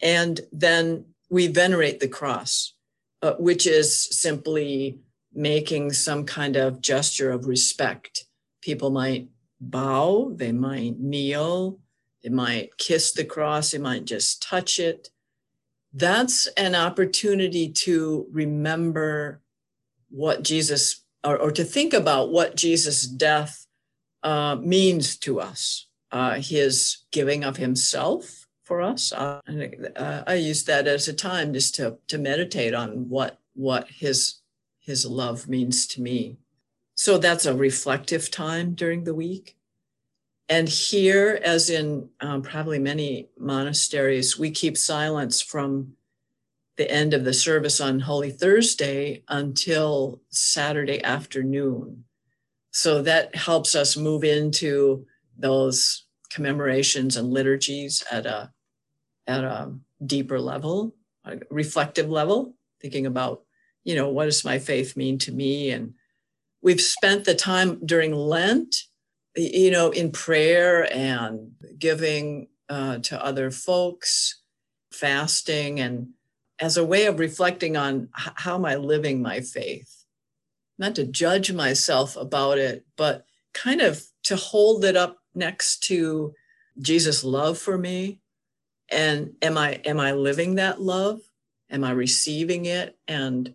And 0.03 0.39
then 0.51 1.05
we 1.31 1.47
venerate 1.47 1.99
the 1.99 2.07
cross, 2.07 2.75
uh, 3.23 3.33
which 3.39 3.65
is 3.65 3.99
simply 4.21 4.99
making 5.33 5.93
some 5.93 6.23
kind 6.23 6.55
of 6.55 6.79
gesture 6.79 7.31
of 7.31 7.47
respect. 7.47 8.20
People 8.61 8.91
might 8.91 9.27
bow, 9.59 10.31
they 10.35 10.51
might 10.51 10.99
kneel, 10.99 11.79
they 12.23 12.29
might 12.29 12.77
kiss 12.77 13.11
the 13.11 13.25
cross, 13.25 13.71
they 13.71 13.77
might 13.77 14.05
just 14.05 14.41
touch 14.41 14.79
it 14.79 15.09
that's 15.93 16.47
an 16.57 16.75
opportunity 16.75 17.69
to 17.69 18.27
remember 18.31 19.41
what 20.09 20.43
Jesus, 20.43 21.03
or, 21.23 21.37
or 21.37 21.51
to 21.51 21.63
think 21.63 21.93
about 21.93 22.31
what 22.31 22.55
Jesus' 22.55 23.05
death 23.05 23.67
uh, 24.23 24.55
means 24.55 25.17
to 25.17 25.39
us, 25.39 25.87
uh, 26.11 26.35
his 26.35 26.99
giving 27.11 27.43
of 27.43 27.57
himself 27.57 28.47
for 28.63 28.81
us. 28.81 29.11
Uh, 29.11 29.41
uh, 29.95 30.23
I 30.25 30.35
use 30.35 30.63
that 30.65 30.87
as 30.87 31.07
a 31.07 31.13
time 31.13 31.53
just 31.53 31.75
to, 31.75 31.97
to 32.07 32.17
meditate 32.17 32.73
on 32.73 33.09
what, 33.09 33.39
what 33.53 33.89
his, 33.89 34.35
his 34.79 35.05
love 35.05 35.47
means 35.49 35.87
to 35.87 36.01
me. 36.01 36.37
So 37.01 37.17
that's 37.17 37.47
a 37.47 37.55
reflective 37.55 38.29
time 38.29 38.75
during 38.75 39.05
the 39.05 39.15
week. 39.15 39.57
And 40.47 40.69
here, 40.69 41.39
as 41.43 41.71
in 41.71 42.09
um, 42.19 42.43
probably 42.43 42.77
many 42.77 43.29
monasteries, 43.39 44.37
we 44.37 44.51
keep 44.51 44.77
silence 44.77 45.41
from 45.41 45.93
the 46.77 46.87
end 46.91 47.15
of 47.15 47.25
the 47.25 47.33
service 47.33 47.81
on 47.81 48.01
Holy 48.01 48.29
Thursday 48.29 49.23
until 49.29 50.21
Saturday 50.29 51.03
afternoon. 51.03 52.03
So 52.69 53.01
that 53.01 53.33
helps 53.33 53.73
us 53.73 53.97
move 53.97 54.23
into 54.23 55.07
those 55.35 56.05
commemorations 56.29 57.17
and 57.17 57.33
liturgies 57.33 58.03
at 58.11 58.27
a 58.27 58.51
at 59.25 59.43
a 59.43 59.73
deeper 60.05 60.39
level, 60.39 60.93
a 61.25 61.39
reflective 61.49 62.11
level, 62.11 62.53
thinking 62.79 63.07
about, 63.07 63.41
you 63.83 63.95
know, 63.95 64.09
what 64.09 64.25
does 64.25 64.45
my 64.45 64.59
faith 64.59 64.95
mean 64.95 65.17
to 65.17 65.31
me? 65.31 65.71
And 65.71 65.95
we've 66.61 66.81
spent 66.81 67.25
the 67.25 67.35
time 67.35 67.79
during 67.85 68.13
Lent 68.13 68.75
you 69.35 69.71
know, 69.71 69.91
in 69.91 70.11
prayer 70.11 70.91
and 70.93 71.51
giving 71.77 72.47
uh, 72.69 72.97
to 72.99 73.23
other 73.23 73.51
folks, 73.51 74.41
fasting, 74.91 75.79
and 75.79 76.09
as 76.59 76.77
a 76.77 76.85
way 76.85 77.05
of 77.05 77.19
reflecting 77.19 77.75
on 77.77 78.09
how 78.13 78.55
am 78.55 78.65
I 78.65 78.75
living 78.75 79.21
my 79.21 79.41
faith? 79.41 80.05
Not 80.77 80.95
to 80.95 81.05
judge 81.05 81.51
myself 81.51 82.15
about 82.15 82.57
it, 82.57 82.85
but 82.97 83.25
kind 83.53 83.81
of 83.81 84.03
to 84.23 84.35
hold 84.35 84.85
it 84.85 84.95
up 84.95 85.17
next 85.33 85.83
to 85.83 86.33
Jesus' 86.79 87.23
love 87.23 87.57
for 87.57 87.77
me. 87.77 88.19
And 88.89 89.33
am 89.41 89.57
I 89.57 89.73
am 89.85 89.99
I 89.99 90.11
living 90.11 90.55
that 90.55 90.81
love? 90.81 91.21
Am 91.69 91.83
I 91.83 91.91
receiving 91.91 92.65
it? 92.65 92.97
And 93.07 93.53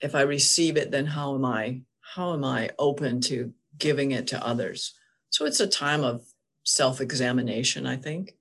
if 0.00 0.14
I 0.14 0.22
receive 0.22 0.76
it, 0.76 0.90
then 0.90 1.06
how 1.06 1.34
am 1.34 1.44
I 1.44 1.82
how 2.14 2.32
am 2.32 2.44
I 2.44 2.70
open 2.78 3.20
to 3.22 3.52
giving 3.76 4.12
it 4.12 4.28
to 4.28 4.46
others? 4.46 4.94
So 5.30 5.46
it's 5.46 5.58
a 5.58 5.66
time 5.66 6.04
of 6.04 6.24
self 6.62 7.00
examination, 7.00 7.86
I 7.86 7.96
think. 7.96 8.36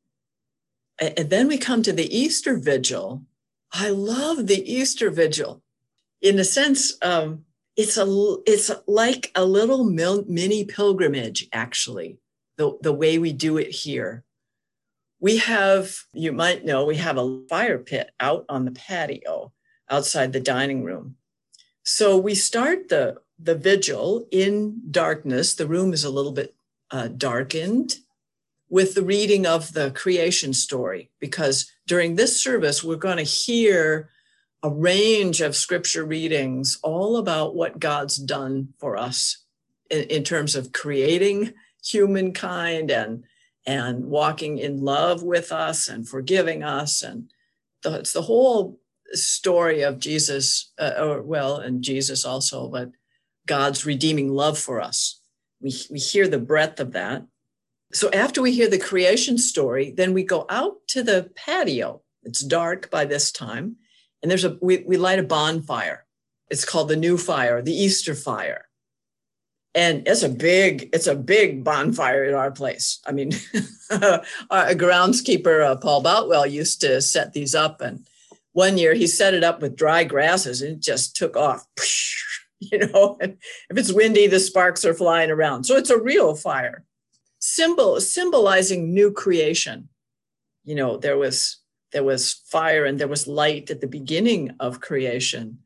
And 0.99 1.29
then 1.29 1.47
we 1.47 1.57
come 1.57 1.81
to 1.83 1.93
the 1.93 2.15
Easter 2.15 2.57
Vigil. 2.57 3.23
I 3.71 3.89
love 3.89 4.45
the 4.45 4.71
Easter 4.71 5.09
Vigil. 5.09 5.63
In 6.21 6.37
a 6.37 6.43
sense, 6.43 6.93
um, 7.01 7.45
it's 7.75 7.97
a 7.97 8.05
it's 8.45 8.69
like 8.85 9.31
a 9.33 9.43
little 9.43 9.83
mini 9.83 10.65
pilgrimage, 10.65 11.47
actually. 11.51 12.19
The 12.57 12.77
the 12.83 12.93
way 12.93 13.17
we 13.17 13.33
do 13.33 13.57
it 13.57 13.71
here, 13.71 14.23
we 15.19 15.37
have 15.37 15.97
you 16.13 16.31
might 16.31 16.63
know 16.63 16.85
we 16.85 16.97
have 16.97 17.17
a 17.17 17.39
fire 17.49 17.79
pit 17.79 18.11
out 18.19 18.45
on 18.49 18.65
the 18.65 18.71
patio 18.71 19.51
outside 19.89 20.31
the 20.31 20.39
dining 20.39 20.83
room. 20.83 21.15
So 21.83 22.17
we 22.17 22.35
start 22.35 22.89
the 22.89 23.17
the 23.43 23.55
vigil 23.55 24.27
in 24.31 24.81
darkness. 24.89 25.53
The 25.53 25.67
room 25.67 25.93
is 25.93 26.03
a 26.03 26.09
little 26.09 26.31
bit 26.31 26.55
uh, 26.91 27.09
darkened 27.09 27.97
with 28.69 28.95
the 28.95 29.03
reading 29.03 29.45
of 29.45 29.73
the 29.73 29.91
creation 29.91 30.53
story, 30.53 31.11
because 31.19 31.71
during 31.85 32.15
this 32.15 32.41
service, 32.41 32.83
we're 32.83 32.95
going 32.95 33.17
to 33.17 33.23
hear 33.23 34.09
a 34.63 34.69
range 34.69 35.41
of 35.41 35.55
scripture 35.55 36.05
readings 36.05 36.79
all 36.81 37.17
about 37.17 37.55
what 37.55 37.79
God's 37.79 38.15
done 38.15 38.69
for 38.79 38.97
us 38.97 39.43
in, 39.89 40.03
in 40.03 40.23
terms 40.23 40.55
of 40.55 40.71
creating 40.71 41.53
humankind 41.83 42.89
and 42.89 43.23
and 43.65 44.05
walking 44.05 44.57
in 44.57 44.81
love 44.81 45.23
with 45.23 45.51
us 45.51 45.87
and 45.87 46.07
forgiving 46.07 46.63
us 46.63 47.01
and 47.01 47.31
the, 47.83 47.95
it's 47.95 48.13
the 48.13 48.21
whole 48.21 48.79
story 49.11 49.81
of 49.81 49.99
jesus 49.99 50.71
uh, 50.79 50.93
or 50.99 51.21
well 51.21 51.57
and 51.57 51.81
jesus 51.83 52.25
also 52.25 52.67
but 52.67 52.91
god's 53.47 53.85
redeeming 53.85 54.29
love 54.29 54.57
for 54.57 54.81
us. 54.81 55.19
We, 55.61 55.73
we 55.89 55.99
hear 55.99 56.27
the 56.27 56.39
breadth 56.39 56.79
of 56.79 56.93
that. 56.93 57.25
So 57.93 58.09
after 58.11 58.41
we 58.41 58.51
hear 58.51 58.69
the 58.69 58.79
creation 58.79 59.37
story 59.37 59.91
then 59.91 60.13
we 60.13 60.23
go 60.23 60.45
out 60.49 60.75
to 60.89 61.03
the 61.03 61.31
patio. 61.35 62.01
It's 62.23 62.41
dark 62.41 62.89
by 62.89 63.05
this 63.05 63.31
time 63.31 63.77
and 64.21 64.31
there's 64.31 64.45
a 64.45 64.57
we, 64.61 64.83
we 64.87 64.97
light 64.97 65.19
a 65.19 65.23
bonfire. 65.23 66.05
It's 66.49 66.65
called 66.65 66.89
the 66.89 66.95
new 66.95 67.17
fire 67.17 67.61
the 67.61 67.73
easter 67.73 68.15
fire. 68.15 68.65
And 69.75 70.07
it's 70.07 70.23
a 70.23 70.29
big 70.29 70.89
it's 70.93 71.07
a 71.07 71.15
big 71.15 71.63
bonfire 71.63 72.23
at 72.23 72.33
our 72.33 72.51
place. 72.51 72.99
I 73.05 73.11
mean 73.11 73.31
our 73.91 74.73
groundskeeper 74.75 75.65
uh, 75.65 75.75
paul 75.77 76.01
boutwell 76.01 76.45
used 76.45 76.81
to 76.81 77.01
set 77.01 77.33
these 77.33 77.53
up 77.55 77.81
and 77.81 78.05
one 78.53 78.77
year 78.77 78.93
he 78.93 79.07
set 79.07 79.33
it 79.33 79.43
up 79.43 79.61
with 79.61 79.75
dry 79.75 80.03
grasses 80.03 80.61
and 80.61 80.73
it 80.73 80.79
just 80.79 81.15
took 81.15 81.35
off 81.35 81.65
you 82.71 82.79
know 82.79 83.17
and 83.21 83.37
if 83.69 83.77
it's 83.77 83.93
windy 83.93 84.27
the 84.27 84.39
sparks 84.39 84.85
are 84.85 84.93
flying 84.93 85.31
around 85.31 85.63
so 85.63 85.75
it's 85.75 85.89
a 85.89 86.01
real 86.01 86.35
fire 86.35 86.83
symbol 87.39 87.99
symbolizing 87.99 88.93
new 88.93 89.11
creation 89.11 89.89
you 90.63 90.75
know 90.75 90.97
there 90.97 91.17
was 91.17 91.57
there 91.91 92.03
was 92.03 92.33
fire 92.45 92.85
and 92.85 92.99
there 92.99 93.07
was 93.07 93.27
light 93.27 93.69
at 93.69 93.81
the 93.81 93.87
beginning 93.87 94.51
of 94.59 94.81
creation 94.81 95.59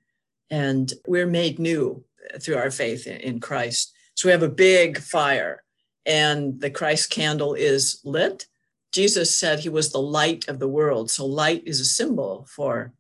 and 0.50 0.94
we're 1.08 1.28
made 1.28 1.60
new 1.60 2.04
through 2.42 2.58
our 2.58 2.72
faith 2.72 3.06
in 3.08 3.40
christ 3.40 3.94
so 4.18 4.28
we 4.28 4.32
have 4.32 4.42
a 4.42 4.50
big 4.50 4.98
fire, 4.98 5.64
and 6.04 6.60
the 6.60 6.72
Christ 6.72 7.12
candle 7.12 7.54
is 7.54 8.02
lit. 8.04 8.48
Jesus 8.92 9.40
said 9.40 9.60
he 9.60 9.70
was 9.70 9.92
the 9.92 10.02
light 10.02 10.48
of 10.48 10.58
the 10.58 10.68
world. 10.68 11.12
So 11.12 11.24
light 11.24 11.62
is 11.68 11.80
a 11.80 11.86
symbol 11.86 12.48
for 12.50 12.94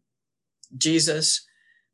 Jesus. 0.77 1.46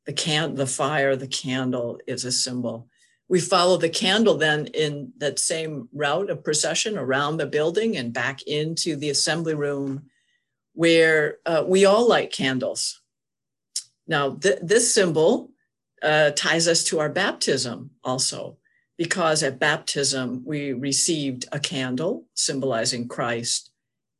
The 0.05 0.13
can 0.13 0.55
the 0.55 0.67
fire, 0.67 1.15
the 1.15 1.27
candle 1.27 1.99
is 2.07 2.25
a 2.25 2.31
symbol. 2.31 2.89
We 3.29 3.39
follow 3.39 3.77
the 3.77 3.89
candle 3.89 4.37
then 4.37 4.67
in 4.67 5.13
that 5.17 5.39
same 5.39 5.87
route 5.93 6.29
of 6.29 6.43
procession 6.43 6.97
around 6.97 7.37
the 7.37 7.45
building 7.45 7.95
and 7.97 8.13
back 8.13 8.43
into 8.43 8.95
the 8.95 9.09
assembly 9.09 9.55
room 9.55 10.09
where 10.73 11.37
uh, 11.45 11.63
we 11.65 11.85
all 11.85 12.07
light 12.07 12.31
candles. 12.31 13.01
Now, 14.07 14.35
th- 14.35 14.59
this 14.61 14.93
symbol 14.93 15.51
uh, 16.01 16.31
ties 16.31 16.67
us 16.67 16.83
to 16.85 16.99
our 16.99 17.09
baptism 17.09 17.91
also 18.03 18.57
because 18.97 19.41
at 19.41 19.59
baptism 19.59 20.43
we 20.45 20.73
received 20.73 21.45
a 21.51 21.59
candle 21.59 22.25
symbolizing 22.33 23.07
Christ, 23.07 23.71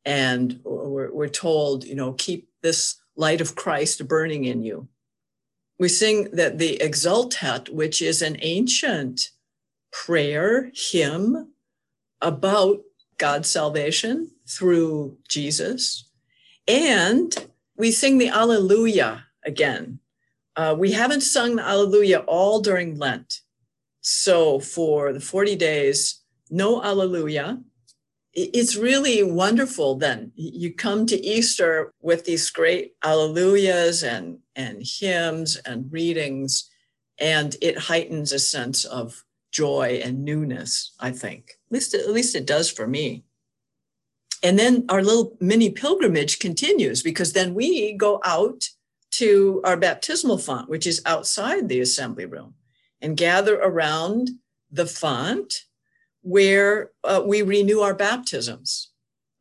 and 0.05 0.59
we're, 0.63 1.13
we're, 1.13 1.27
told, 1.27 1.83
you 1.83 1.95
know, 1.95 2.13
keep 2.13 2.49
this 2.61 2.95
light 3.15 3.41
of 3.41 3.55
Christ 3.55 4.07
burning 4.07 4.45
in 4.45 4.63
you. 4.63 4.87
We 5.79 5.89
sing 5.89 6.29
that 6.33 6.59
the 6.59 6.77
Exultet, 6.81 7.69
which 7.69 8.01
is 8.01 8.21
an 8.21 8.37
ancient 8.41 9.31
prayer 9.91 10.71
hymn 10.73 11.53
about 12.21 12.79
God's 13.17 13.49
salvation 13.49 14.31
through 14.47 15.17
Jesus. 15.29 16.09
And 16.67 17.35
we 17.77 17.91
sing 17.91 18.17
the 18.17 18.29
Alleluia 18.29 19.25
again. 19.45 19.99
Uh, 20.55 20.75
we 20.77 20.91
haven't 20.91 21.21
sung 21.21 21.55
the 21.55 21.63
Alleluia 21.63 22.19
all 22.19 22.61
during 22.61 22.97
Lent. 22.97 23.41
So 24.01 24.59
for 24.59 25.13
the 25.13 25.19
40 25.19 25.55
days, 25.55 26.21
no 26.49 26.83
Alleluia. 26.83 27.59
It's 28.33 28.75
really 28.75 29.21
wonderful 29.21 29.95
then. 29.95 30.31
You 30.35 30.73
come 30.73 31.05
to 31.05 31.23
Easter 31.23 31.93
with 32.01 32.25
these 32.25 32.49
great 32.49 32.99
Alleluias 33.03 34.03
and, 34.03 34.39
and 34.55 34.81
hymns 34.83 35.57
and 35.57 35.91
readings, 35.91 36.69
and 37.19 37.55
it 37.61 37.77
heightens 37.77 38.31
a 38.31 38.39
sense 38.39 38.85
of 38.85 39.23
joy 39.51 40.01
and 40.03 40.25
newness, 40.25 40.95
I 40.99 41.11
think. 41.11 41.51
At 41.67 41.73
least, 41.73 41.93
at 41.93 42.09
least 42.09 42.35
it 42.35 42.47
does 42.47 42.71
for 42.71 42.87
me. 42.87 43.23
And 44.41 44.57
then 44.57 44.85
our 44.89 45.03
little 45.03 45.37
mini 45.39 45.69
pilgrimage 45.69 46.39
continues 46.39 47.03
because 47.03 47.33
then 47.33 47.53
we 47.53 47.93
go 47.93 48.19
out 48.25 48.67
to 49.11 49.61
our 49.63 49.77
baptismal 49.77 50.39
font, 50.39 50.69
which 50.69 50.87
is 50.87 51.03
outside 51.05 51.69
the 51.69 51.79
assembly 51.81 52.25
room 52.25 52.55
and 52.99 53.15
gather 53.15 53.59
around 53.59 54.31
the 54.71 54.87
font 54.87 55.65
where 56.23 56.91
uh, 57.03 57.21
we 57.25 57.41
renew 57.41 57.79
our 57.79 57.93
baptisms. 57.93 58.89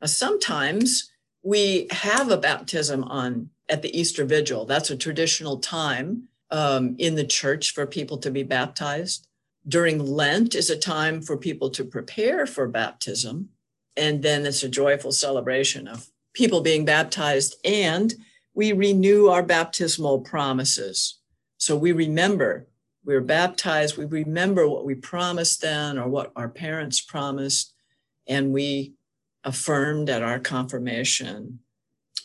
Uh, 0.02 0.06
sometimes 0.06 1.10
we 1.42 1.88
have 1.90 2.30
a 2.30 2.36
baptism 2.36 3.02
on 3.04 3.48
at 3.68 3.82
the 3.82 3.98
Easter 3.98 4.24
Vigil. 4.24 4.66
That's 4.66 4.90
a 4.90 4.96
traditional 4.96 5.58
time 5.58 6.28
um, 6.50 6.94
in 6.98 7.14
the 7.14 7.24
church 7.24 7.72
for 7.72 7.86
people 7.86 8.18
to 8.18 8.30
be 8.30 8.42
baptized. 8.42 9.26
During 9.66 9.98
Lent 9.98 10.54
is 10.54 10.68
a 10.68 10.76
time 10.76 11.22
for 11.22 11.36
people 11.36 11.70
to 11.70 11.84
prepare 11.84 12.46
for 12.46 12.68
baptism. 12.68 13.48
And 13.96 14.22
then 14.22 14.44
it's 14.44 14.62
a 14.62 14.68
joyful 14.68 15.12
celebration 15.12 15.88
of 15.88 16.08
people 16.34 16.60
being 16.60 16.84
baptized. 16.84 17.56
And 17.64 18.12
we 18.54 18.72
renew 18.72 19.28
our 19.28 19.42
baptismal 19.42 20.20
promises. 20.20 21.20
So 21.56 21.76
we 21.76 21.92
remember 21.92 22.66
we're 23.04 23.20
baptized, 23.20 23.96
we 23.96 24.04
remember 24.04 24.68
what 24.68 24.84
we 24.84 24.94
promised 24.94 25.62
then 25.62 25.98
or 25.98 26.08
what 26.08 26.32
our 26.36 26.48
parents 26.48 27.00
promised, 27.00 27.74
and 28.26 28.52
we 28.52 28.94
affirmed 29.44 30.08
at 30.08 30.22
our 30.22 30.38
confirmation. 30.38 31.58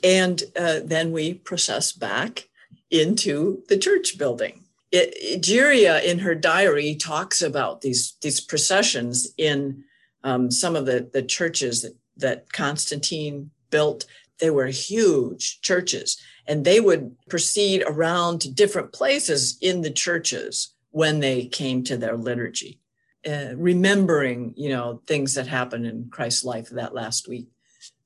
And 0.03 0.43
uh, 0.55 0.81
then 0.83 1.11
we 1.11 1.33
process 1.33 1.91
back 1.91 2.49
into 2.91 3.63
the 3.67 3.77
church 3.77 4.17
building. 4.17 4.63
It, 4.91 5.15
Egeria 5.41 6.03
in 6.03 6.19
her 6.19 6.35
diary 6.35 6.95
talks 6.95 7.41
about 7.41 7.81
these, 7.81 8.15
these 8.21 8.39
processions 8.39 9.27
in 9.37 9.83
um, 10.23 10.51
some 10.51 10.75
of 10.75 10.85
the, 10.85 11.09
the 11.11 11.23
churches 11.23 11.81
that, 11.81 11.95
that 12.17 12.53
Constantine 12.53 13.51
built. 13.69 14.05
They 14.39 14.49
were 14.49 14.67
huge 14.67 15.61
churches 15.61 16.21
and 16.47 16.63
they 16.63 16.79
would 16.79 17.15
proceed 17.29 17.83
around 17.85 18.41
to 18.41 18.53
different 18.53 18.93
places 18.93 19.57
in 19.61 19.81
the 19.81 19.91
churches 19.91 20.73
when 20.91 21.19
they 21.19 21.45
came 21.45 21.83
to 21.83 21.97
their 21.97 22.15
liturgy, 22.15 22.79
uh, 23.27 23.55
remembering, 23.55 24.53
you 24.55 24.69
know, 24.69 25.01
things 25.05 25.35
that 25.35 25.47
happened 25.47 25.85
in 25.85 26.09
Christ's 26.09 26.45
life 26.45 26.69
that 26.69 26.93
last 26.93 27.27
week. 27.27 27.47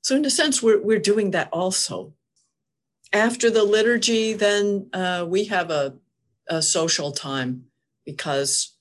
So 0.02 0.16
in 0.16 0.24
a 0.24 0.30
sense, 0.30 0.62
we're, 0.62 0.82
we're 0.82 0.98
doing 0.98 1.30
that 1.30 1.48
also. 1.52 2.14
After 3.12 3.50
the 3.50 3.62
liturgy, 3.62 4.32
then 4.32 4.88
uh, 4.92 5.24
we 5.28 5.44
have 5.44 5.70
a, 5.70 5.94
a 6.48 6.60
social 6.60 7.12
time 7.12 7.64
because 8.04 8.74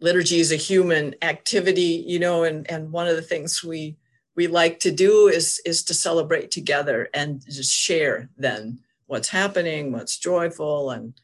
liturgy 0.00 0.40
is 0.40 0.50
a 0.50 0.56
human 0.56 1.14
activity, 1.20 2.04
you 2.06 2.18
know, 2.18 2.44
and, 2.44 2.68
and 2.70 2.90
one 2.90 3.06
of 3.06 3.16
the 3.16 3.22
things 3.22 3.62
we 3.62 3.96
we 4.34 4.46
like 4.46 4.80
to 4.80 4.90
do 4.90 5.28
is 5.28 5.60
is 5.64 5.84
to 5.84 5.94
celebrate 5.94 6.50
together 6.50 7.08
and 7.14 7.44
just 7.44 7.74
share 7.74 8.30
then 8.36 8.80
what's 9.06 9.28
happening, 9.28 9.92
what's 9.92 10.18
joyful, 10.18 10.90
and 10.90 11.14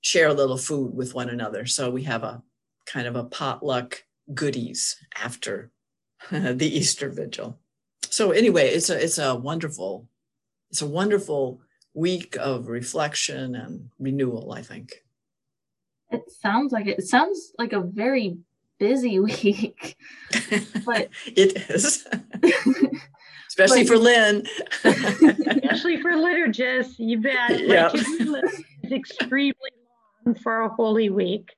share 0.00 0.28
a 0.28 0.34
little 0.34 0.58
food 0.58 0.94
with 0.94 1.14
one 1.14 1.30
another. 1.30 1.66
So 1.66 1.90
we 1.90 2.02
have 2.04 2.22
a 2.22 2.42
kind 2.86 3.06
of 3.06 3.16
a 3.16 3.24
potluck 3.24 4.04
goodies 4.34 4.96
after 5.16 5.70
the 6.30 6.66
Easter 6.66 7.08
vigil. 7.08 7.58
So 8.10 8.32
anyway, 8.32 8.68
it's 8.68 8.90
a 8.90 9.02
it's 9.02 9.18
a 9.18 9.34
wonderful 9.34 10.08
it's 10.70 10.82
a 10.82 10.86
wonderful 10.86 11.60
week 11.94 12.36
of 12.38 12.68
reflection 12.68 13.54
and 13.54 13.90
renewal, 13.98 14.52
I 14.52 14.62
think. 14.62 15.04
It 16.10 16.22
sounds 16.30 16.72
like 16.72 16.86
it. 16.86 16.98
It 16.98 17.06
sounds 17.06 17.52
like 17.58 17.72
a 17.72 17.80
very 17.80 18.38
busy 18.78 19.18
week. 19.20 19.96
but 20.84 21.08
it 21.26 21.70
is. 21.70 22.06
especially 23.48 23.84
for 23.86 23.98
Lynn. 23.98 24.46
especially 24.84 26.00
for 26.00 26.12
liturgists, 26.12 26.94
you 26.98 27.20
bet. 27.20 27.60
Yeah. 27.60 27.90
It's 27.92 28.92
extremely 28.92 29.70
long 30.24 30.34
for 30.36 30.62
a 30.62 30.68
Holy 30.68 31.10
Week. 31.10 31.50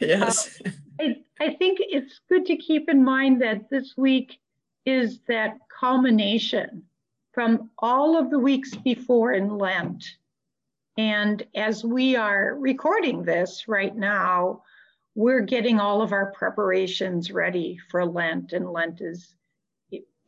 Yes. 0.00 0.60
Uh, 0.66 0.70
I, 1.00 1.16
I 1.40 1.54
think 1.54 1.78
it's 1.80 2.20
good 2.28 2.46
to 2.46 2.56
keep 2.56 2.88
in 2.88 3.02
mind 3.02 3.40
that 3.42 3.70
this 3.70 3.94
week 3.96 4.38
is 4.84 5.20
that 5.28 5.58
culmination 5.80 6.82
from 7.32 7.70
all 7.78 8.18
of 8.18 8.30
the 8.30 8.38
weeks 8.38 8.74
before 8.76 9.32
in 9.32 9.48
Lent. 9.48 10.04
And 10.98 11.46
as 11.54 11.84
we 11.84 12.16
are 12.16 12.54
recording 12.58 13.22
this 13.22 13.66
right 13.66 13.96
now, 13.96 14.62
we're 15.14 15.40
getting 15.40 15.78
all 15.78 16.02
of 16.02 16.12
our 16.12 16.32
preparations 16.32 17.30
ready 17.30 17.78
for 17.90 18.04
Lent, 18.04 18.52
and 18.52 18.70
Lent 18.70 19.00
is 19.00 19.34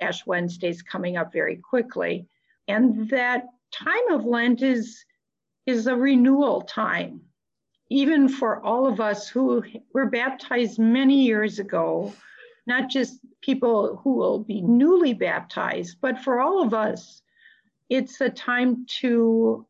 Ash 0.01 0.27
Wednesday 0.27 0.69
is 0.69 0.83
coming 0.83 1.17
up 1.17 1.33
very 1.33 1.57
quickly. 1.57 2.27
And 2.69 3.09
that 3.11 3.47
time 3.73 4.11
of 4.11 4.25
Lent 4.25 4.63
is, 4.63 5.05
is 5.67 5.87
a 5.87 5.97
renewal 5.97 6.63
time. 6.63 7.21
Even 7.91 8.29
for 8.29 8.63
all 8.63 8.87
of 8.87 9.01
us 9.01 9.29
who 9.29 9.63
were 9.93 10.07
baptized 10.07 10.79
many 10.79 11.23
years 11.23 11.59
ago, 11.59 12.13
not 12.67 12.91
just 12.91 13.21
people 13.41 13.97
who 14.03 14.15
will 14.15 14.39
be 14.39 14.61
newly 14.63 15.15
baptized, 15.15 15.99
but 16.01 16.19
for 16.19 16.41
all 16.41 16.63
of 16.63 16.75
us, 16.75 17.23
it's 17.89 18.21
a 18.21 18.31
time 18.31 18.87
to 18.87 19.67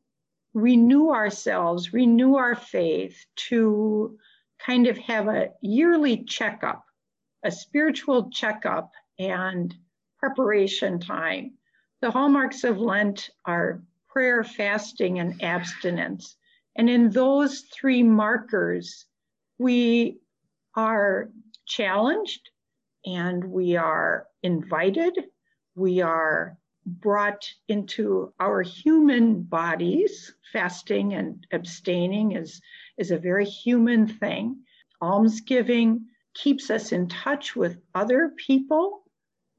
renew 0.54 1.10
ourselves, 1.10 1.92
renew 1.92 2.36
our 2.36 2.54
faith, 2.54 3.26
to 3.34 4.16
kind 4.64 4.86
of 4.86 4.96
have 4.98 5.28
a 5.28 5.50
yearly 5.60 6.24
checkup, 6.24 6.84
a 7.44 7.50
spiritual 7.50 8.30
checkup 8.30 8.90
and 9.18 9.74
preparation 10.18 10.98
time. 10.98 11.52
The 12.00 12.10
hallmarks 12.10 12.64
of 12.64 12.78
Lent 12.78 13.30
are 13.44 13.82
prayer, 14.08 14.44
fasting, 14.44 15.18
and 15.18 15.42
abstinence. 15.42 16.36
And 16.76 16.88
in 16.88 17.10
those 17.10 17.64
three 17.72 18.02
markers, 18.02 19.06
we 19.58 20.18
are 20.74 21.30
challenged 21.66 22.50
and 23.04 23.44
we 23.44 23.76
are 23.76 24.26
invited, 24.42 25.14
we 25.74 26.00
are 26.00 26.56
brought 26.86 27.50
into 27.68 28.32
our 28.40 28.62
human 28.62 29.42
bodies. 29.42 30.34
Fasting 30.52 31.14
and 31.14 31.46
abstaining 31.52 32.32
is, 32.32 32.60
is 32.98 33.10
a 33.10 33.18
very 33.18 33.44
human 33.44 34.06
thing. 34.06 34.56
Almsgiving 35.02 36.06
keeps 36.34 36.70
us 36.70 36.92
in 36.92 37.08
touch 37.08 37.56
with 37.56 37.78
other 37.94 38.32
people 38.36 39.02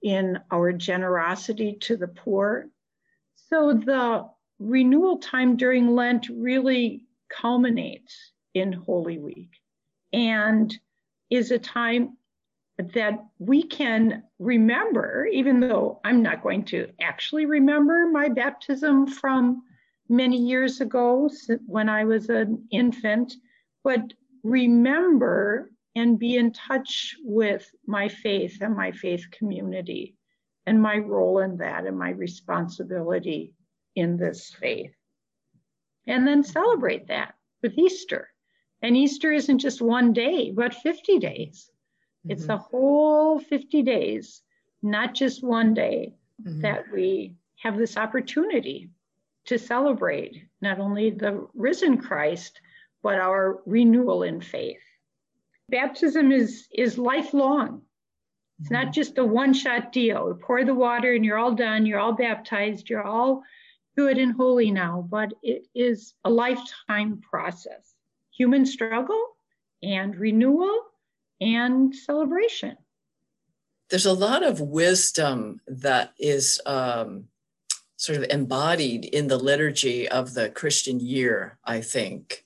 in 0.01 0.39
our 0.51 0.71
generosity 0.71 1.77
to 1.81 1.97
the 1.97 2.07
poor. 2.07 2.69
So 3.49 3.73
the 3.73 4.29
renewal 4.59 5.17
time 5.17 5.57
during 5.57 5.95
Lent 5.95 6.27
really 6.29 7.03
culminates 7.29 8.31
in 8.53 8.71
Holy 8.71 9.17
Week 9.19 9.51
and 10.13 10.73
is 11.29 11.51
a 11.51 11.59
time 11.59 12.17
that 12.77 13.25
we 13.39 13.63
can 13.63 14.23
remember, 14.39 15.25
even 15.31 15.59
though 15.59 16.01
I'm 16.03 16.21
not 16.21 16.43
going 16.43 16.65
to 16.65 16.89
actually 16.99 17.45
remember 17.45 18.07
my 18.11 18.29
baptism 18.29 19.07
from 19.07 19.63
many 20.09 20.37
years 20.37 20.81
ago 20.81 21.29
when 21.65 21.89
I 21.89 22.03
was 22.03 22.29
an 22.29 22.67
infant, 22.71 23.33
but 23.83 24.13
remember 24.43 25.71
and 25.95 26.19
be 26.19 26.35
in 26.35 26.51
touch 26.51 27.15
with 27.23 27.69
my 27.87 28.09
faith 28.09 28.57
and 28.61 28.75
my 28.75 28.91
faith 28.91 29.25
community 29.31 30.15
and 30.65 30.81
my 30.81 30.97
role 30.97 31.39
in 31.39 31.57
that 31.57 31.85
and 31.85 31.97
my 31.97 32.09
responsibility 32.09 33.53
in 33.95 34.17
this 34.17 34.53
faith. 34.59 34.93
And 36.07 36.27
then 36.27 36.43
celebrate 36.43 37.07
that 37.07 37.35
with 37.61 37.77
Easter. 37.77 38.29
And 38.81 38.97
Easter 38.97 39.31
isn't 39.31 39.59
just 39.59 39.81
one 39.81 40.11
day, 40.11 40.51
but 40.51 40.73
50 40.73 41.19
days. 41.19 41.71
Mm-hmm. 42.25 42.31
It's 42.31 42.49
a 42.49 42.57
whole 42.57 43.39
50 43.39 43.83
days, 43.83 44.41
not 44.81 45.13
just 45.13 45.43
one 45.43 45.73
day, 45.73 46.15
mm-hmm. 46.43 46.61
that 46.61 46.85
we 46.91 47.35
have 47.61 47.77
this 47.77 47.97
opportunity 47.97 48.89
to 49.45 49.59
celebrate 49.59 50.43
not 50.61 50.79
only 50.79 51.11
the 51.11 51.47
risen 51.53 51.99
Christ, 51.99 52.59
but 53.03 53.19
our 53.19 53.61
renewal 53.67 54.23
in 54.23 54.41
faith. 54.41 54.81
Baptism 55.69 56.31
is, 56.31 56.67
is 56.73 56.97
lifelong. 56.97 57.83
It's 58.59 58.71
not 58.71 58.85
mm-hmm. 58.85 58.91
just 58.91 59.17
a 59.17 59.25
one 59.25 59.53
shot 59.53 59.91
deal. 59.91 60.29
You 60.29 60.39
pour 60.41 60.63
the 60.63 60.73
water 60.73 61.13
and 61.13 61.23
you're 61.23 61.37
all 61.37 61.53
done, 61.53 61.85
you're 61.85 61.99
all 61.99 62.13
baptized, 62.13 62.89
you're 62.89 63.03
all 63.03 63.43
good 63.95 64.17
and 64.17 64.33
holy 64.33 64.71
now, 64.71 65.05
but 65.09 65.33
it 65.43 65.67
is 65.75 66.15
a 66.23 66.29
lifetime 66.29 67.21
process. 67.21 67.93
Human 68.31 68.65
struggle 68.65 69.35
and 69.83 70.15
renewal 70.15 70.81
and 71.41 71.95
celebration. 71.95 72.77
There's 73.89 74.05
a 74.05 74.13
lot 74.13 74.43
of 74.43 74.61
wisdom 74.61 75.61
that 75.67 76.13
is 76.17 76.59
um, 76.65 77.25
sort 77.97 78.17
of 78.17 78.25
embodied 78.29 79.05
in 79.05 79.27
the 79.27 79.37
liturgy 79.37 80.07
of 80.07 80.33
the 80.33 80.49
Christian 80.49 80.99
year, 80.99 81.57
I 81.63 81.81
think, 81.81 82.45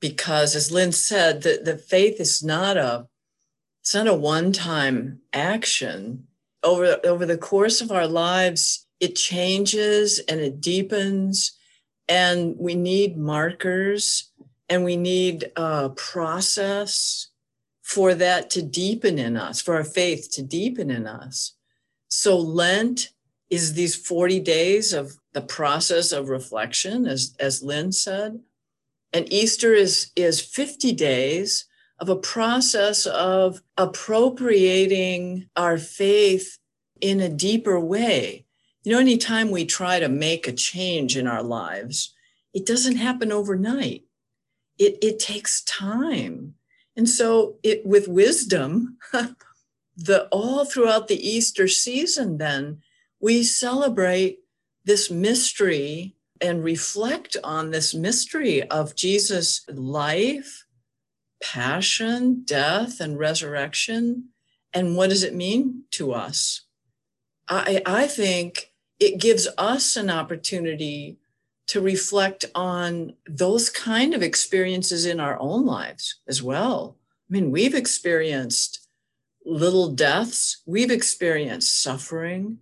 because 0.00 0.54
as 0.54 0.70
Lynn 0.70 0.92
said, 0.92 1.42
the, 1.42 1.60
the 1.62 1.76
faith 1.76 2.20
is 2.20 2.42
not 2.42 2.76
a 2.76 3.08
it's 3.80 3.94
not 3.94 4.06
a 4.06 4.14
one-time 4.14 5.20
action. 5.32 6.26
Over, 6.62 6.98
over 7.04 7.24
the 7.24 7.38
course 7.38 7.80
of 7.80 7.90
our 7.90 8.06
lives, 8.06 8.86
it 9.00 9.16
changes 9.16 10.18
and 10.28 10.40
it 10.40 10.60
deepens, 10.60 11.56
and 12.06 12.54
we 12.58 12.74
need 12.74 13.16
markers 13.16 14.30
and 14.68 14.84
we 14.84 14.96
need 14.96 15.50
a 15.56 15.88
process 15.90 17.27
for 17.88 18.14
that 18.14 18.50
to 18.50 18.60
deepen 18.60 19.18
in 19.18 19.34
us, 19.34 19.62
for 19.62 19.74
our 19.74 19.82
faith 19.82 20.30
to 20.30 20.42
deepen 20.42 20.90
in 20.90 21.06
us. 21.06 21.54
So 22.08 22.38
Lent 22.38 23.12
is 23.48 23.72
these 23.72 23.96
40 23.96 24.40
days 24.40 24.92
of 24.92 25.16
the 25.32 25.40
process 25.40 26.12
of 26.12 26.28
reflection, 26.28 27.06
as, 27.06 27.34
as 27.40 27.62
Lynn 27.62 27.92
said. 27.92 28.40
And 29.14 29.32
Easter 29.32 29.72
is, 29.72 30.10
is 30.14 30.38
50 30.38 30.92
days 30.92 31.64
of 31.98 32.10
a 32.10 32.16
process 32.16 33.06
of 33.06 33.62
appropriating 33.78 35.48
our 35.56 35.78
faith 35.78 36.58
in 37.00 37.20
a 37.20 37.30
deeper 37.30 37.80
way. 37.80 38.44
You 38.84 38.92
know, 38.92 38.98
anytime 38.98 39.50
we 39.50 39.64
try 39.64 39.98
to 39.98 40.10
make 40.10 40.46
a 40.46 40.52
change 40.52 41.16
in 41.16 41.26
our 41.26 41.42
lives, 41.42 42.14
it 42.52 42.66
doesn't 42.66 42.96
happen 42.96 43.32
overnight. 43.32 44.04
It, 44.78 44.98
it 45.00 45.18
takes 45.18 45.64
time. 45.64 46.54
And 46.98 47.08
so 47.08 47.58
it 47.62 47.86
with 47.86 48.08
wisdom, 48.08 48.98
the 49.96 50.26
all 50.32 50.64
throughout 50.64 51.06
the 51.06 51.28
Easter 51.28 51.68
season, 51.68 52.38
then 52.38 52.82
we 53.20 53.44
celebrate 53.44 54.40
this 54.84 55.08
mystery 55.08 56.16
and 56.40 56.64
reflect 56.64 57.36
on 57.44 57.70
this 57.70 57.94
mystery 57.94 58.64
of 58.64 58.96
Jesus' 58.96 59.64
life, 59.68 60.64
passion, 61.40 62.42
death, 62.44 62.98
and 62.98 63.16
resurrection. 63.16 64.30
And 64.74 64.96
what 64.96 65.10
does 65.10 65.22
it 65.22 65.36
mean 65.36 65.84
to 65.92 66.12
us? 66.12 66.62
I, 67.48 67.80
I 67.86 68.08
think 68.08 68.72
it 68.98 69.20
gives 69.20 69.46
us 69.56 69.94
an 69.94 70.10
opportunity 70.10 71.18
to 71.68 71.80
reflect 71.80 72.46
on 72.54 73.14
those 73.26 73.68
kind 73.68 74.14
of 74.14 74.22
experiences 74.22 75.06
in 75.06 75.20
our 75.20 75.38
own 75.38 75.66
lives 75.66 76.16
as 76.26 76.42
well. 76.42 76.96
I 77.30 77.32
mean, 77.32 77.50
we've 77.50 77.74
experienced 77.74 78.88
little 79.44 79.90
deaths, 79.90 80.62
we've 80.66 80.90
experienced 80.90 81.82
suffering, 81.82 82.58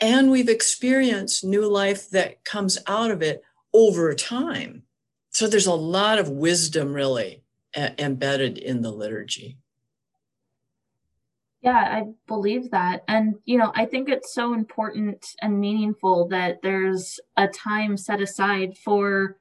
and 0.00 0.30
we've 0.30 0.48
experienced 0.48 1.44
new 1.44 1.66
life 1.66 2.08
that 2.10 2.44
comes 2.44 2.78
out 2.86 3.10
of 3.10 3.22
it 3.22 3.42
over 3.74 4.14
time. 4.14 4.84
So 5.30 5.46
there's 5.46 5.66
a 5.66 5.74
lot 5.74 6.18
of 6.18 6.28
wisdom 6.28 6.92
really 6.94 7.42
embedded 7.76 8.58
in 8.58 8.82
the 8.82 8.90
liturgy. 8.90 9.58
Yeah, 11.62 11.76
I 11.78 12.04
believe 12.26 12.70
that. 12.70 13.02
And, 13.06 13.34
you 13.44 13.58
know, 13.58 13.70
I 13.74 13.84
think 13.84 14.08
it's 14.08 14.32
so 14.32 14.54
important 14.54 15.26
and 15.42 15.60
meaningful 15.60 16.26
that 16.28 16.62
there's 16.62 17.20
a 17.36 17.48
time 17.48 17.96
set 17.98 18.20
aside 18.20 18.78
for 18.78 19.36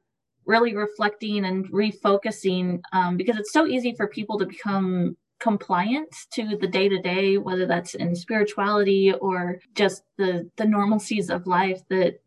really 0.45 0.75
reflecting 0.75 1.45
and 1.45 1.69
refocusing 1.71 2.81
um, 2.91 3.15
because 3.15 3.37
it's 3.37 3.53
so 3.53 3.65
easy 3.67 3.93
for 3.95 4.07
people 4.07 4.37
to 4.39 4.45
become 4.45 5.15
compliant 5.39 6.13
to 6.33 6.57
the 6.57 6.67
day 6.67 6.89
to 6.89 7.01
day, 7.01 7.37
whether 7.37 7.65
that's 7.65 7.95
in 7.95 8.13
spirituality 8.13 9.13
or 9.13 9.59
just 9.73 10.03
the 10.17 10.49
the 10.57 10.65
normalcies 10.65 11.29
of 11.33 11.47
life 11.47 11.79
that 11.89 12.19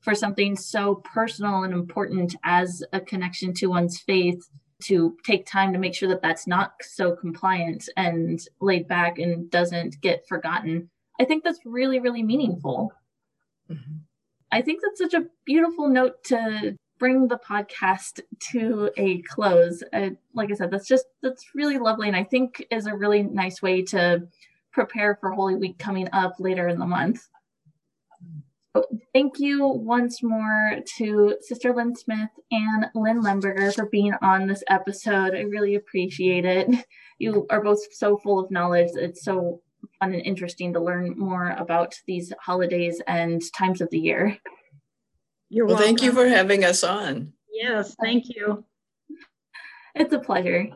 for 0.00 0.14
something 0.14 0.56
so 0.56 0.96
personal 0.96 1.64
and 1.64 1.74
important 1.74 2.34
as 2.44 2.82
a 2.92 3.00
connection 3.00 3.52
to 3.54 3.66
one's 3.66 3.98
faith 4.00 4.48
to 4.84 5.16
take 5.24 5.46
time 5.46 5.72
to 5.72 5.78
make 5.78 5.94
sure 5.94 6.08
that 6.08 6.22
that's 6.22 6.46
not 6.46 6.74
so 6.82 7.14
compliant 7.14 7.88
and 7.96 8.48
laid 8.60 8.86
back 8.88 9.18
and 9.18 9.50
doesn't 9.50 10.00
get 10.00 10.26
forgotten 10.28 10.88
i 11.20 11.24
think 11.24 11.44
that's 11.44 11.60
really 11.64 12.00
really 12.00 12.22
meaningful 12.22 12.92
Mm-hmm. 13.70 13.96
I 14.52 14.62
think 14.62 14.80
that's 14.82 14.98
such 14.98 15.14
a 15.14 15.26
beautiful 15.44 15.88
note 15.88 16.22
to 16.24 16.76
bring 16.98 17.28
the 17.28 17.38
podcast 17.38 18.20
to 18.52 18.90
a 18.96 19.20
close. 19.22 19.82
Uh, 19.92 20.10
like 20.32 20.50
I 20.50 20.54
said, 20.54 20.70
that's 20.70 20.86
just 20.88 21.06
that's 21.22 21.54
really 21.54 21.78
lovely, 21.78 22.08
and 22.08 22.16
I 22.16 22.24
think 22.24 22.64
is 22.70 22.86
a 22.86 22.94
really 22.94 23.22
nice 23.22 23.62
way 23.62 23.82
to 23.86 24.26
prepare 24.72 25.16
for 25.20 25.30
Holy 25.30 25.54
Week 25.54 25.78
coming 25.78 26.08
up 26.12 26.34
later 26.38 26.68
in 26.68 26.78
the 26.78 26.86
month. 26.86 27.26
So 28.76 28.84
thank 29.12 29.38
you 29.38 29.66
once 29.68 30.20
more 30.20 30.78
to 30.96 31.36
Sister 31.40 31.72
Lynne 31.72 31.94
Smith 31.94 32.30
and 32.50 32.86
Lynn 32.96 33.22
Lemberger 33.22 33.72
for 33.72 33.86
being 33.86 34.14
on 34.20 34.48
this 34.48 34.64
episode. 34.68 35.34
I 35.34 35.42
really 35.42 35.76
appreciate 35.76 36.44
it. 36.44 36.68
You 37.20 37.46
are 37.48 37.62
both 37.62 37.78
so 37.92 38.18
full 38.18 38.40
of 38.40 38.50
knowledge. 38.50 38.90
It's 38.94 39.22
so 39.22 39.62
fun 40.00 40.14
and 40.14 40.26
interesting 40.26 40.72
to 40.72 40.80
learn 40.80 41.16
more 41.16 41.50
about 41.50 41.94
these 42.08 42.32
holidays 42.40 43.00
and 43.06 43.40
times 43.56 43.80
of 43.80 43.88
the 43.90 44.00
year. 44.00 44.36
You're 45.48 45.66
well, 45.66 45.76
welcome. 45.76 45.86
thank 45.86 46.02
you 46.02 46.12
for 46.12 46.26
having 46.26 46.64
us 46.64 46.82
on. 46.82 47.32
Yes, 47.52 47.94
thank 48.02 48.24
you. 48.34 48.64
It's 49.94 50.12
a 50.12 50.18
pleasure. 50.18 50.70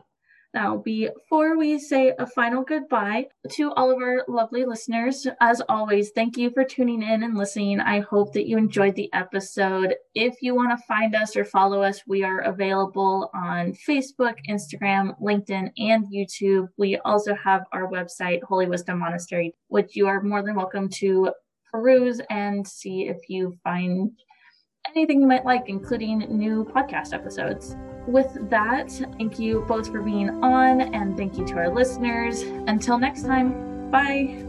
Now, 0.51 0.77
before 0.77 1.59
we 1.59 1.77
say 1.77 2.11
a 2.17 2.25
final 2.25 2.63
goodbye 2.63 3.27
to 3.51 3.71
all 3.73 3.91
of 3.91 4.01
our 4.01 4.25
lovely 4.27 4.65
listeners, 4.65 5.27
as 5.41 5.61
always, 5.69 6.09
thank 6.09 6.37
you 6.37 6.49
for 6.49 6.63
tuning 6.63 7.03
in 7.03 7.21
and 7.21 7.37
listening. 7.37 7.79
I 7.79 7.99
hope 7.99 8.33
that 8.33 8.47
you 8.47 8.57
enjoyed 8.57 8.95
the 8.95 9.13
episode. 9.13 9.93
If 10.15 10.41
you 10.41 10.55
want 10.55 10.71
to 10.71 10.85
find 10.87 11.15
us 11.15 11.35
or 11.35 11.45
follow 11.45 11.83
us, 11.83 12.01
we 12.07 12.23
are 12.23 12.39
available 12.39 13.29
on 13.35 13.73
Facebook, 13.73 14.37
Instagram, 14.49 15.13
LinkedIn, 15.21 15.71
and 15.77 16.07
YouTube. 16.11 16.67
We 16.77 16.97
also 17.05 17.35
have 17.35 17.61
our 17.71 17.87
website, 17.87 18.41
Holy 18.41 18.65
Wisdom 18.65 18.97
Monastery, 18.97 19.53
which 19.67 19.95
you 19.95 20.07
are 20.07 20.23
more 20.23 20.41
than 20.41 20.55
welcome 20.55 20.89
to 20.89 21.31
peruse 21.71 22.21
and 22.31 22.67
see 22.67 23.07
if 23.07 23.17
you 23.29 23.55
find 23.63 24.11
anything 24.95 25.21
you 25.21 25.27
might 25.27 25.45
like, 25.45 25.69
including 25.69 26.25
new 26.35 26.65
podcast 26.65 27.13
episodes. 27.13 27.75
With 28.07 28.49
that, 28.49 28.91
thank 29.17 29.39
you 29.39 29.65
both 29.67 29.91
for 29.91 30.01
being 30.01 30.29
on, 30.43 30.81
and 30.81 31.15
thank 31.15 31.37
you 31.37 31.45
to 31.47 31.55
our 31.55 31.69
listeners. 31.69 32.41
Until 32.41 32.97
next 32.97 33.23
time, 33.23 33.91
bye. 33.91 34.45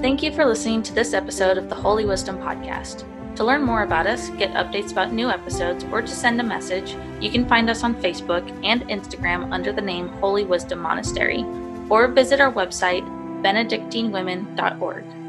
Thank 0.00 0.22
you 0.22 0.32
for 0.32 0.44
listening 0.44 0.82
to 0.84 0.94
this 0.94 1.14
episode 1.14 1.58
of 1.58 1.68
the 1.68 1.74
Holy 1.74 2.04
Wisdom 2.04 2.38
Podcast. 2.38 3.04
To 3.36 3.44
learn 3.44 3.62
more 3.62 3.82
about 3.82 4.06
us, 4.06 4.30
get 4.30 4.52
updates 4.52 4.92
about 4.92 5.12
new 5.12 5.28
episodes, 5.28 5.84
or 5.92 6.00
to 6.00 6.08
send 6.08 6.40
a 6.40 6.44
message, 6.44 6.96
you 7.20 7.30
can 7.30 7.46
find 7.46 7.68
us 7.68 7.84
on 7.84 8.00
Facebook 8.02 8.48
and 8.64 8.82
Instagram 8.88 9.52
under 9.52 9.72
the 9.72 9.82
name 9.82 10.08
Holy 10.08 10.44
Wisdom 10.44 10.80
Monastery, 10.80 11.44
or 11.90 12.08
visit 12.08 12.40
our 12.40 12.52
website 12.52 13.04
benedictinewomen.org. 13.42 15.25